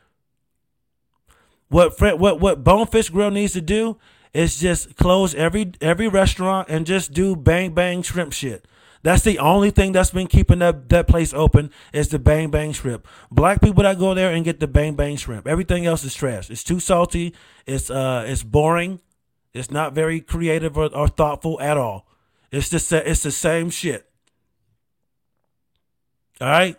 What 1.70 2.00
what 2.00 2.40
what 2.40 2.64
Bonefish 2.64 3.10
Grill 3.10 3.32
needs 3.32 3.54
to 3.54 3.62
do 3.62 3.98
is 4.34 4.60
just 4.60 4.96
close 4.96 5.34
every 5.36 5.72
every 5.82 6.08
restaurant 6.08 6.70
and 6.70 6.86
just 6.86 7.14
do 7.14 7.36
bang 7.36 7.74
bang 7.74 8.02
shrimp 8.02 8.34
shit. 8.34 8.66
That's 9.04 9.24
the 9.24 9.40
only 9.40 9.72
thing 9.72 9.94
that's 9.94 10.12
been 10.12 10.28
keeping 10.28 10.60
that, 10.60 10.90
that 10.90 11.08
place 11.08 11.34
open 11.34 11.72
is 11.92 12.10
the 12.10 12.20
bang 12.20 12.52
bang 12.52 12.72
shrimp. 12.72 13.08
Black 13.32 13.60
people 13.60 13.84
that 13.84 13.98
go 13.98 14.14
there 14.14 14.32
and 14.32 14.46
get 14.46 14.60
the 14.60 14.68
bang 14.68 14.96
bang 14.96 15.16
shrimp. 15.16 15.48
Everything 15.48 15.86
else 15.86 16.04
is 16.04 16.14
trash. 16.14 16.52
It's 16.52 16.64
too 16.64 16.80
salty. 16.80 17.34
It's 17.66 17.90
uh 17.90 18.26
it's 18.28 18.44
boring. 18.44 19.00
It's 19.54 19.72
not 19.72 19.94
very 19.94 20.22
creative 20.22 20.78
or, 20.78 20.94
or 20.96 21.08
thoughtful 21.08 21.60
at 21.62 21.78
all. 21.78 22.08
It's 22.52 22.70
just 22.70 22.92
it's 22.92 23.24
the 23.24 23.32
same 23.32 23.70
shit. 23.70 24.08
All 26.40 26.48
right, 26.48 26.76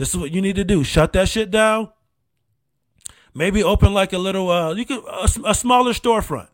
this 0.00 0.08
is 0.08 0.16
what 0.16 0.30
you 0.30 0.40
need 0.40 0.56
to 0.56 0.64
do. 0.64 0.82
Shut 0.82 1.12
that 1.12 1.28
shit 1.28 1.50
down. 1.50 1.90
Maybe 3.34 3.62
open 3.62 3.92
like 3.92 4.14
a 4.14 4.18
little 4.18 4.50
uh 4.50 4.72
you 4.72 4.86
could 4.86 5.04
a, 5.04 5.28
a 5.50 5.54
smaller 5.54 5.92
storefront. 5.92 6.48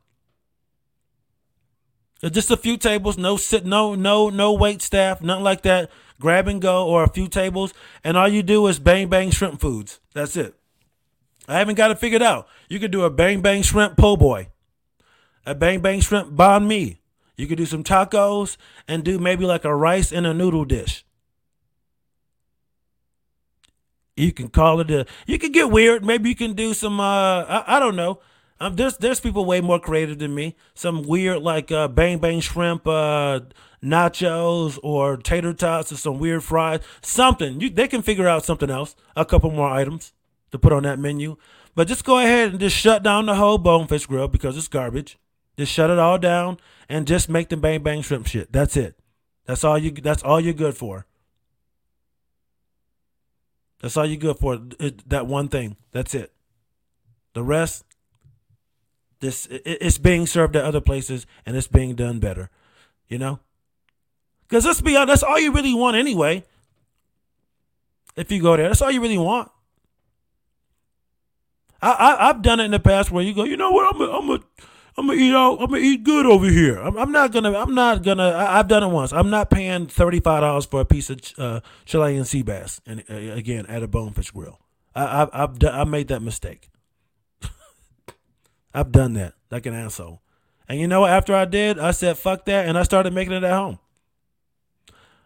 Just 2.32 2.50
a 2.50 2.56
few 2.56 2.76
tables, 2.76 3.16
no 3.16 3.36
sit, 3.36 3.64
no 3.64 3.94
no 3.94 4.30
no 4.30 4.52
wait 4.52 4.82
staff, 4.82 5.22
nothing 5.22 5.44
like 5.44 5.62
that. 5.62 5.92
Grab 6.18 6.48
and 6.48 6.60
go 6.60 6.88
or 6.88 7.04
a 7.04 7.08
few 7.08 7.28
tables, 7.28 7.72
and 8.02 8.16
all 8.16 8.26
you 8.26 8.42
do 8.42 8.66
is 8.66 8.80
bang 8.80 9.08
bang 9.08 9.30
shrimp 9.30 9.60
foods. 9.60 10.00
That's 10.12 10.36
it. 10.36 10.56
I 11.46 11.58
haven't 11.58 11.76
got 11.76 11.92
it 11.92 12.00
figured 12.00 12.22
out. 12.22 12.48
You 12.68 12.80
could 12.80 12.90
do 12.90 13.04
a 13.04 13.10
bang 13.10 13.42
bang 13.42 13.62
shrimp 13.62 13.96
po' 13.96 14.16
boy 14.16 14.48
a 15.46 15.54
bang 15.54 15.80
bang 15.80 16.00
shrimp 16.00 16.32
banh 16.34 16.66
mi. 16.66 17.00
You 17.36 17.46
could 17.46 17.58
do 17.58 17.66
some 17.66 17.84
tacos 17.84 18.56
and 18.88 19.04
do 19.04 19.20
maybe 19.20 19.46
like 19.46 19.64
a 19.64 19.74
rice 19.74 20.10
and 20.10 20.26
a 20.26 20.34
noodle 20.34 20.64
dish. 20.64 21.05
You 24.16 24.32
can 24.32 24.48
call 24.48 24.80
it 24.80 24.90
a. 24.90 25.06
You 25.26 25.38
can 25.38 25.52
get 25.52 25.70
weird. 25.70 26.04
Maybe 26.04 26.30
you 26.30 26.34
can 26.34 26.54
do 26.54 26.72
some. 26.72 26.98
Uh, 26.98 27.42
I, 27.42 27.76
I 27.76 27.78
don't 27.78 27.96
know. 27.96 28.20
Um, 28.58 28.74
there's 28.76 28.96
there's 28.96 29.20
people 29.20 29.44
way 29.44 29.60
more 29.60 29.78
creative 29.78 30.18
than 30.18 30.34
me. 30.34 30.56
Some 30.74 31.02
weird 31.02 31.42
like 31.42 31.70
uh, 31.70 31.88
bang 31.88 32.18
bang 32.18 32.40
shrimp 32.40 32.86
uh, 32.86 33.40
nachos 33.84 34.78
or 34.82 35.18
tater 35.18 35.52
tots 35.52 35.92
or 35.92 35.96
some 35.96 36.18
weird 36.18 36.42
fries. 36.42 36.80
Something 37.02 37.60
you 37.60 37.68
they 37.68 37.86
can 37.86 38.00
figure 38.00 38.26
out 38.26 38.46
something 38.46 38.70
else. 38.70 38.96
A 39.14 39.26
couple 39.26 39.50
more 39.50 39.68
items 39.68 40.14
to 40.50 40.58
put 40.58 40.72
on 40.72 40.84
that 40.84 40.98
menu. 40.98 41.36
But 41.74 41.86
just 41.86 42.06
go 42.06 42.18
ahead 42.18 42.52
and 42.52 42.60
just 42.60 42.74
shut 42.74 43.02
down 43.02 43.26
the 43.26 43.34
whole 43.34 43.58
Bonefish 43.58 44.06
Grill 44.06 44.28
because 44.28 44.56
it's 44.56 44.68
garbage. 44.68 45.18
Just 45.58 45.70
shut 45.70 45.90
it 45.90 45.98
all 45.98 46.18
down 46.18 46.56
and 46.88 47.06
just 47.06 47.28
make 47.28 47.50
the 47.50 47.56
bang 47.58 47.82
bang 47.82 48.00
shrimp 48.00 48.26
shit. 48.26 48.50
That's 48.50 48.78
it. 48.78 48.98
That's 49.44 49.62
all 49.62 49.76
you. 49.76 49.90
That's 49.90 50.22
all 50.22 50.40
you're 50.40 50.54
good 50.54 50.74
for. 50.74 51.04
That's 53.80 53.96
all 53.96 54.06
you're 54.06 54.16
good 54.16 54.38
for. 54.38 54.58
It, 54.80 55.08
that 55.08 55.26
one 55.26 55.48
thing. 55.48 55.76
That's 55.92 56.14
it. 56.14 56.32
The 57.34 57.42
rest, 57.42 57.84
this 59.20 59.46
it, 59.46 59.62
it's 59.64 59.98
being 59.98 60.26
served 60.26 60.56
at 60.56 60.64
other 60.64 60.80
places 60.80 61.26
and 61.44 61.56
it's 61.56 61.68
being 61.68 61.94
done 61.94 62.18
better. 62.18 62.50
You 63.08 63.18
know. 63.18 63.40
Because 64.48 64.64
let's 64.64 64.80
be 64.80 64.96
honest, 64.96 65.08
that's 65.08 65.22
all 65.22 65.38
you 65.38 65.52
really 65.52 65.74
want 65.74 65.96
anyway. 65.96 66.44
If 68.14 68.32
you 68.32 68.40
go 68.40 68.56
there, 68.56 68.68
that's 68.68 68.80
all 68.80 68.90
you 68.90 69.02
really 69.02 69.18
want. 69.18 69.50
I, 71.82 71.90
I 71.90 72.28
I've 72.28 72.42
done 72.42 72.60
it 72.60 72.64
in 72.64 72.70
the 72.70 72.80
past 72.80 73.10
where 73.10 73.22
you 73.22 73.34
go, 73.34 73.44
you 73.44 73.56
know 73.56 73.70
what, 73.70 73.94
I'm 73.94 74.00
a, 74.00 74.10
I'm 74.10 74.30
a 74.30 74.40
I'm 74.98 75.06
gonna 75.06 75.18
eat. 75.18 75.34
I'm 75.34 75.58
gonna 75.58 75.76
eat 75.76 76.04
good 76.04 76.24
over 76.24 76.48
here. 76.48 76.78
I'm, 76.78 76.96
I'm 76.96 77.12
not 77.12 77.30
gonna. 77.30 77.56
I'm 77.56 77.74
not 77.74 78.02
gonna. 78.02 78.34
I, 78.34 78.56
have 78.56 78.68
done 78.68 78.82
it 78.82 78.88
once. 78.88 79.12
I'm 79.12 79.28
not 79.28 79.50
paying 79.50 79.86
thirty 79.86 80.20
five 80.20 80.40
dollars 80.40 80.64
for 80.64 80.80
a 80.80 80.84
piece 80.86 81.10
of 81.10 81.20
uh, 81.36 81.60
Chilean 81.84 82.24
sea 82.24 82.42
bass. 82.42 82.80
And 82.86 83.04
uh, 83.10 83.14
again, 83.14 83.66
at 83.66 83.82
a 83.82 83.88
bonefish 83.88 84.30
grill, 84.30 84.58
I, 84.94 85.04
I, 85.04 85.42
I've 85.42 85.58
done, 85.58 85.74
I 85.74 85.84
made 85.84 86.08
that 86.08 86.22
mistake. 86.22 86.70
I've 88.74 88.90
done 88.90 89.12
that 89.14 89.34
like 89.50 89.66
an 89.66 89.74
asshole. 89.74 90.22
And 90.68 90.80
you 90.80 90.88
know 90.88 91.02
what? 91.02 91.10
After 91.10 91.34
I 91.34 91.44
did, 91.44 91.78
I 91.78 91.90
said 91.90 92.16
fuck 92.16 92.46
that, 92.46 92.66
and 92.66 92.78
I 92.78 92.82
started 92.82 93.12
making 93.12 93.34
it 93.34 93.44
at 93.44 93.52
home. 93.52 93.78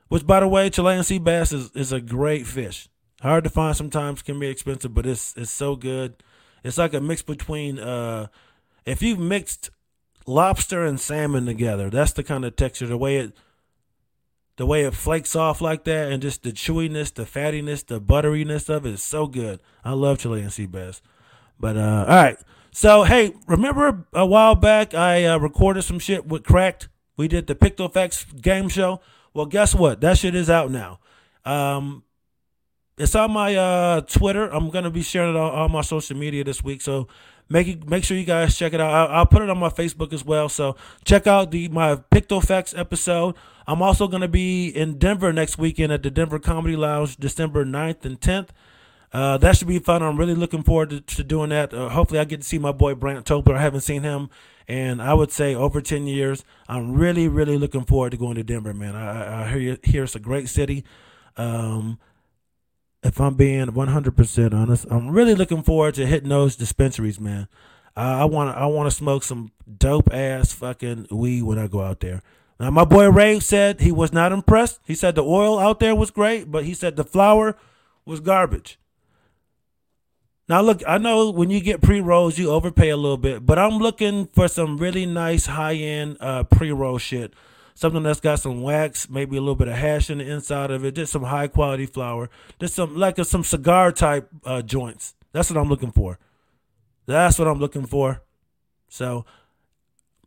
Which, 0.09 0.27
by 0.27 0.41
the 0.41 0.49
way, 0.49 0.69
Chilean 0.69 1.05
sea 1.05 1.21
bass 1.21 1.53
is, 1.53 1.71
is 1.71 1.93
a 1.93 2.01
great 2.01 2.45
fish. 2.45 2.89
Hard 3.23 3.45
to 3.45 3.51
find 3.51 3.77
sometimes, 3.77 4.23
can 4.23 4.41
be 4.41 4.49
expensive, 4.49 4.93
but 4.93 5.07
it's 5.07 5.33
it's 5.37 5.53
so 5.53 5.77
good. 5.77 6.23
It's 6.65 6.77
like 6.77 6.93
a 6.93 7.01
mix 7.01 7.23
between 7.23 7.79
uh, 7.79 8.27
if 8.85 9.03
you've 9.03 9.19
mixed 9.19 9.71
lobster 10.27 10.85
and 10.85 11.01
salmon 11.01 11.47
together, 11.47 11.91
that's 11.91 12.13
the 12.13 12.23
kind 12.23 12.45
of 12.45 12.57
texture, 12.57 12.87
the 12.87 12.97
way 12.97 13.17
it 13.17 13.33
the 14.57 14.67
way 14.67 14.85
it 14.85 14.93
flakes 14.93 15.35
off 15.35 15.63
like 15.63 15.85
that, 15.85 16.13
and 16.13 16.21
just 16.21 16.43
the 16.43 16.53
chewiness, 16.53 17.15
the 17.15 17.23
fattiness, 17.23 17.87
the 17.87 17.99
butteriness 17.99 18.69
of 18.69 18.85
it 18.85 18.93
is 18.93 19.03
so 19.03 19.27
good. 19.27 19.59
I 19.83 19.93
love 19.93 20.19
Chilean 20.19 20.51
sea 20.51 20.67
bass. 20.67 21.01
But 21.59 21.79
uh, 21.79 22.05
all 22.07 22.15
right, 22.15 22.39
so 22.71 23.05
hey, 23.05 23.35
remember 23.47 24.05
a 24.13 24.27
while 24.27 24.55
back 24.55 24.95
I 24.95 25.25
uh, 25.25 25.39
recorded 25.39 25.83
some 25.83 25.99
shit 25.99 26.27
with 26.27 26.45
Cracked. 26.45 26.89
We 27.17 27.27
did 27.27 27.47
the 27.47 27.55
PictoFacts 27.55 28.41
game 28.41 28.69
show. 28.69 29.01
Well, 29.33 29.47
guess 29.47 29.75
what? 29.75 30.01
That 30.01 30.19
shit 30.19 30.35
is 30.35 30.51
out 30.51 30.71
now. 30.71 31.01
Um, 31.45 32.03
it's 32.99 33.15
on 33.15 33.31
my 33.31 33.55
uh, 33.57 34.01
Twitter. 34.03 34.49
I'm 34.49 34.69
gonna 34.69 34.91
be 34.91 35.03
sharing 35.03 35.35
it 35.35 35.39
on 35.39 35.53
all 35.53 35.69
my 35.71 35.81
social 35.81 36.17
media 36.17 36.45
this 36.45 36.63
week. 36.63 36.83
So 36.83 37.09
make 37.51 37.69
it, 37.69 37.89
make 37.89 38.05
sure 38.05 38.17
you 38.17 38.25
guys 38.25 38.57
check 38.57 38.73
it 38.73 38.81
out. 38.81 38.91
I'll, 38.91 39.17
I'll, 39.19 39.27
put 39.27 39.43
it 39.43 39.51
on 39.51 39.59
my 39.59 39.69
Facebook 39.69 40.15
as 40.15 40.25
well. 40.25 40.49
So 40.49 40.77
check 41.05 41.27
out 41.27 41.51
the 41.51 41.69
my 41.69 41.97
PictoFacts 41.97 42.79
episode. 42.79 43.35
I'm 43.67 43.83
also 43.83 44.09
gonna 44.09 44.29
be 44.29 44.69
in 44.69 44.97
Denver 44.97 45.33
next 45.33 45.59
weekend 45.59 45.93
at 45.93 46.03
the 46.03 46.11
Denver 46.11 46.39
Comedy 46.39 46.77
Lounge, 46.77 47.17
December 47.17 47.67
9th 47.67 48.05
and 48.07 48.19
10th. 48.19 48.49
Uh, 49.13 49.37
that 49.39 49.57
should 49.57 49.69
be 49.69 49.81
fun. 49.81 50.03
I'm 50.03 50.17
really 50.17 50.37
looking 50.37 50.63
forward 50.63 50.91
to, 50.91 51.01
to 51.01 51.25
doing 51.25 51.51
that. 51.51 51.75
Uh, 51.75 51.89
hopefully, 51.89 52.21
I 52.21 52.25
get 52.25 52.43
to 52.43 52.47
see 52.47 52.59
my 52.59 52.73
boy 52.73 52.95
Brant 52.95 53.27
Topler. 53.27 53.57
I 53.57 53.61
haven't 53.61 53.81
seen 53.81 54.03
him, 54.03 54.31
and 54.69 55.03
I 55.03 55.15
would 55.15 55.33
say 55.33 55.53
over 55.55 55.81
10 55.81 56.07
years. 56.07 56.45
I'm 56.69 56.95
really, 56.95 57.27
really 57.27 57.59
looking 57.59 57.85
forward 57.85 58.11
to 58.11 58.17
going 58.17 58.37
to 58.37 58.45
Denver, 58.45 58.73
man. 58.73 58.95
I, 58.95 59.43
I 59.43 59.53
hear, 59.53 59.79
hear 59.83 60.05
it's 60.05 60.15
a 60.15 60.21
great 60.21 60.49
city. 60.49 60.85
Um, 61.37 61.99
if 63.03 63.21
I'm 63.21 63.35
being 63.35 63.67
100% 63.67 64.55
honest, 64.55 64.87
I'm 64.91 65.11
really 65.11 65.35
looking 65.35 65.63
forward 65.63 65.95
to 65.95 66.07
hitting 66.07 66.29
those 66.29 66.57
dispensaries, 66.57 67.19
man. 67.19 67.49
I 67.97 68.25
want 68.25 68.57
I 68.57 68.67
want 68.67 68.89
to 68.89 68.97
smoke 68.97 69.25
some 69.25 69.51
dope 69.79 70.13
ass 70.13 70.53
fucking 70.53 71.09
weed 71.11 71.43
when 71.43 71.59
I 71.59 71.67
go 71.67 71.81
out 71.81 72.01
there. 72.01 72.23
Now 72.59 72.71
my 72.71 72.85
boy 72.85 73.11
Ray 73.11 73.41
said 73.41 73.81
he 73.81 73.93
was 73.93 74.13
not 74.13 74.33
impressed. 74.33 74.81
He 74.87 74.95
said 74.95 75.17
the 75.17 75.25
oil 75.25 75.59
out 75.59 75.81
there 75.81 75.95
was 75.95 76.11
great, 76.11 76.51
but 76.51 76.65
he 76.65 76.73
said 76.73 76.97
the 76.97 77.05
flower 77.05 77.57
was 78.05 78.21
garbage. 78.21 78.79
Now 80.49 80.63
look, 80.63 80.83
I 80.87 80.99
know 80.99 81.31
when 81.31 81.51
you 81.51 81.61
get 81.61 81.83
pre 81.83 82.01
rolls, 82.01 82.39
you 82.39 82.51
overpay 82.51 82.91
a 82.91 82.97
little 82.97 83.17
bit, 83.17 83.45
but 83.45 83.59
I'm 83.59 83.79
looking 83.79 84.27
for 84.27 84.49
some 84.49 84.79
really 84.79 85.05
nice 85.05 85.47
high 85.47 85.75
end 85.75 86.17
uh, 86.21 86.45
pre 86.45 86.71
roll 86.71 86.99
shit 86.99 87.35
something 87.75 88.03
that's 88.03 88.21
got 88.21 88.41
some 88.41 88.63
wax, 88.63 89.09
maybe 89.09 89.37
a 89.37 89.41
little 89.41 89.55
bit 89.55 89.69
of 89.69 89.77
hash 89.77 90.11
in 90.11 90.19
the 90.19 90.31
inside 90.31 90.71
of 90.71 90.85
it, 90.85 90.95
just 90.95 91.13
some 91.13 91.25
high 91.25 91.49
quality 91.49 91.87
flour, 91.87 92.31
just 92.59 92.75
some 92.75 92.97
like 92.97 93.19
a, 93.19 93.25
some 93.25 93.45
cigar 93.45 93.93
type 93.93 94.29
uh, 94.45 94.63
joints. 94.63 95.15
That's 95.33 95.51
what 95.51 95.59
I'm 95.59 95.69
looking 95.69 95.93
for. 95.93 96.19
That's 97.07 97.39
what 97.39 97.49
I'm 97.49 97.59
looking 97.59 97.87
for. 97.87 98.23
So 98.89 99.25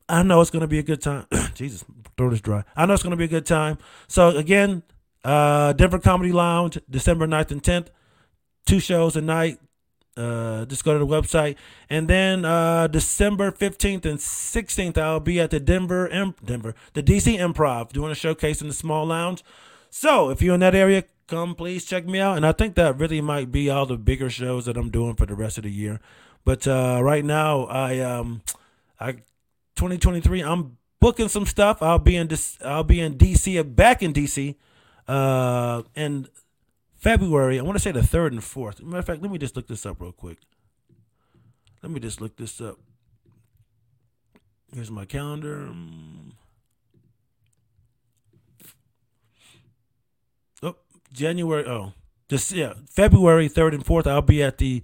I 0.07 0.23
know 0.23 0.41
it's 0.41 0.51
gonna 0.51 0.67
be 0.67 0.79
a 0.79 0.83
good 0.83 1.01
time. 1.01 1.27
Jesus, 1.55 1.83
throat 2.17 2.33
is 2.33 2.41
dry. 2.41 2.63
I 2.75 2.85
know 2.85 2.93
it's 2.93 3.03
gonna 3.03 3.15
be 3.15 3.25
a 3.25 3.29
good 3.29 3.45
time. 3.45 3.77
So 4.07 4.29
again, 4.29 4.83
uh, 5.23 5.73
Denver 5.73 5.99
Comedy 5.99 6.31
Lounge, 6.31 6.77
December 6.89 7.27
9th 7.27 7.51
and 7.51 7.63
10th. 7.63 7.87
Two 8.65 8.79
shows 8.79 9.15
a 9.15 9.21
night, 9.21 9.59
uh, 10.15 10.65
just 10.65 10.83
go 10.83 10.93
to 10.93 10.99
the 10.99 11.07
website. 11.07 11.55
And 11.89 12.07
then 12.07 12.45
uh, 12.45 12.87
December 12.87 13.51
15th 13.51 14.05
and 14.05 14.19
16th, 14.19 14.97
I'll 14.97 15.19
be 15.19 15.39
at 15.39 15.51
the 15.51 15.59
Denver, 15.59 16.07
Denver, 16.43 16.75
the 16.93 17.03
DC 17.03 17.37
Improv 17.37 17.91
doing 17.91 18.11
a 18.11 18.15
showcase 18.15 18.61
in 18.61 18.67
the 18.67 18.73
small 18.73 19.05
lounge. 19.05 19.43
So 19.89 20.29
if 20.29 20.41
you're 20.41 20.55
in 20.55 20.59
that 20.61 20.75
area, 20.75 21.03
come 21.27 21.55
please 21.55 21.85
check 21.85 22.05
me 22.05 22.19
out. 22.19 22.37
And 22.37 22.45
I 22.45 22.51
think 22.51 22.75
that 22.75 22.99
really 22.99 23.21
might 23.21 23.51
be 23.51 23.69
all 23.69 23.85
the 23.85 23.97
bigger 23.97 24.29
shows 24.29 24.65
that 24.65 24.77
I'm 24.77 24.89
doing 24.89 25.15
for 25.15 25.25
the 25.25 25.35
rest 25.35 25.57
of 25.57 25.63
the 25.63 25.71
year. 25.71 25.99
But 26.45 26.67
uh, 26.67 26.99
right 27.01 27.23
now, 27.23 27.65
I 27.65 27.99
um, 27.99 28.41
I 28.99 29.13
2023, 29.75 30.41
I'm 30.41 30.77
booking 30.99 31.29
some 31.29 31.45
stuff. 31.45 31.81
I'll 31.81 31.99
be 31.99 32.17
in. 32.17 32.29
I'll 32.63 32.83
be 32.83 32.99
in 32.99 33.17
DC, 33.17 33.75
back 33.75 34.03
in 34.03 34.13
DC, 34.13 34.55
uh, 35.07 35.83
and 35.95 36.27
February, 37.03 37.59
I 37.59 37.63
want 37.63 37.75
to 37.75 37.83
say 37.83 37.91
the 37.91 38.01
third 38.01 38.31
and 38.31 38.41
fourth. 38.41 38.81
Matter 38.81 38.99
of 38.99 39.05
fact, 39.05 39.21
let 39.21 39.29
me 39.29 39.37
just 39.37 39.57
look 39.57 39.67
this 39.67 39.85
up 39.85 39.99
real 39.99 40.13
quick. 40.13 40.37
Let 41.81 41.91
me 41.91 41.99
just 41.99 42.21
look 42.21 42.37
this 42.37 42.61
up. 42.61 42.79
Here's 44.73 44.89
my 44.89 45.03
calendar. 45.03 45.69
Oh, 50.63 50.75
January. 51.11 51.65
Oh, 51.67 51.91
this 52.29 52.53
yeah, 52.53 52.75
February 52.89 53.49
third 53.49 53.73
and 53.73 53.85
fourth. 53.85 54.07
I'll 54.07 54.21
be 54.21 54.41
at 54.41 54.57
the 54.57 54.81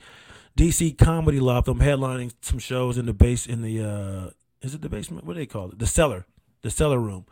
DC 0.57 0.97
Comedy 0.97 1.39
Loft. 1.39 1.69
I'm 1.69 1.79
headlining 1.79 2.33
some 2.41 2.59
shows 2.59 2.97
in 2.97 3.05
the 3.05 3.13
base 3.13 3.47
in 3.47 3.61
the. 3.61 3.81
uh 3.81 4.29
Is 4.61 4.75
it 4.75 4.81
the 4.81 4.89
basement? 4.89 5.25
What 5.25 5.35
do 5.35 5.39
they 5.39 5.45
call 5.45 5.69
it? 5.69 5.79
The 5.79 5.87
cellar. 5.87 6.25
The 6.63 6.69
cellar 6.69 6.99
room. 6.99 7.25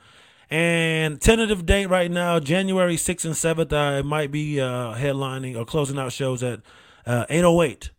And 0.49 1.19
tentative 1.19 1.65
date 1.65 1.87
right 1.87 2.09
now, 2.09 2.39
January 2.39 2.95
6th 2.95 3.25
and 3.25 3.33
7th, 3.33 3.73
I 3.73 4.01
might 4.01 4.31
be 4.31 4.61
uh, 4.61 4.95
headlining 4.95 5.57
or 5.57 5.65
closing 5.65 5.99
out 5.99 6.13
shows 6.13 6.41
at 6.41 6.61
uh, 7.05 7.25
808, 7.29 7.91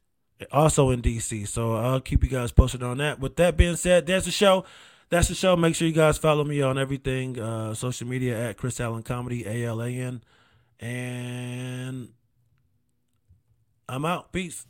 also 0.50 0.88
in 0.90 1.02
DC. 1.02 1.46
So 1.46 1.76
I'll 1.76 2.00
keep 2.00 2.24
you 2.24 2.30
guys 2.30 2.50
posted 2.50 2.82
on 2.82 2.98
that. 2.98 3.20
With 3.20 3.36
that 3.36 3.56
being 3.56 3.76
said, 3.76 4.06
there's 4.06 4.24
the 4.24 4.30
show. 4.30 4.64
That's 5.10 5.28
the 5.28 5.34
show. 5.34 5.56
Make 5.56 5.74
sure 5.74 5.86
you 5.86 5.94
guys 5.94 6.16
follow 6.16 6.44
me 6.44 6.62
on 6.62 6.78
everything, 6.78 7.38
uh, 7.38 7.74
social 7.74 8.06
media 8.06 8.48
at 8.48 8.56
Chris 8.56 8.80
Alan 8.80 9.02
Comedy, 9.02 9.46
A 9.46 9.66
L 9.66 9.82
A 9.82 9.88
N. 9.88 10.22
And 10.80 12.08
I'm 13.88 14.04
out. 14.04 14.32
Peace. 14.32 14.66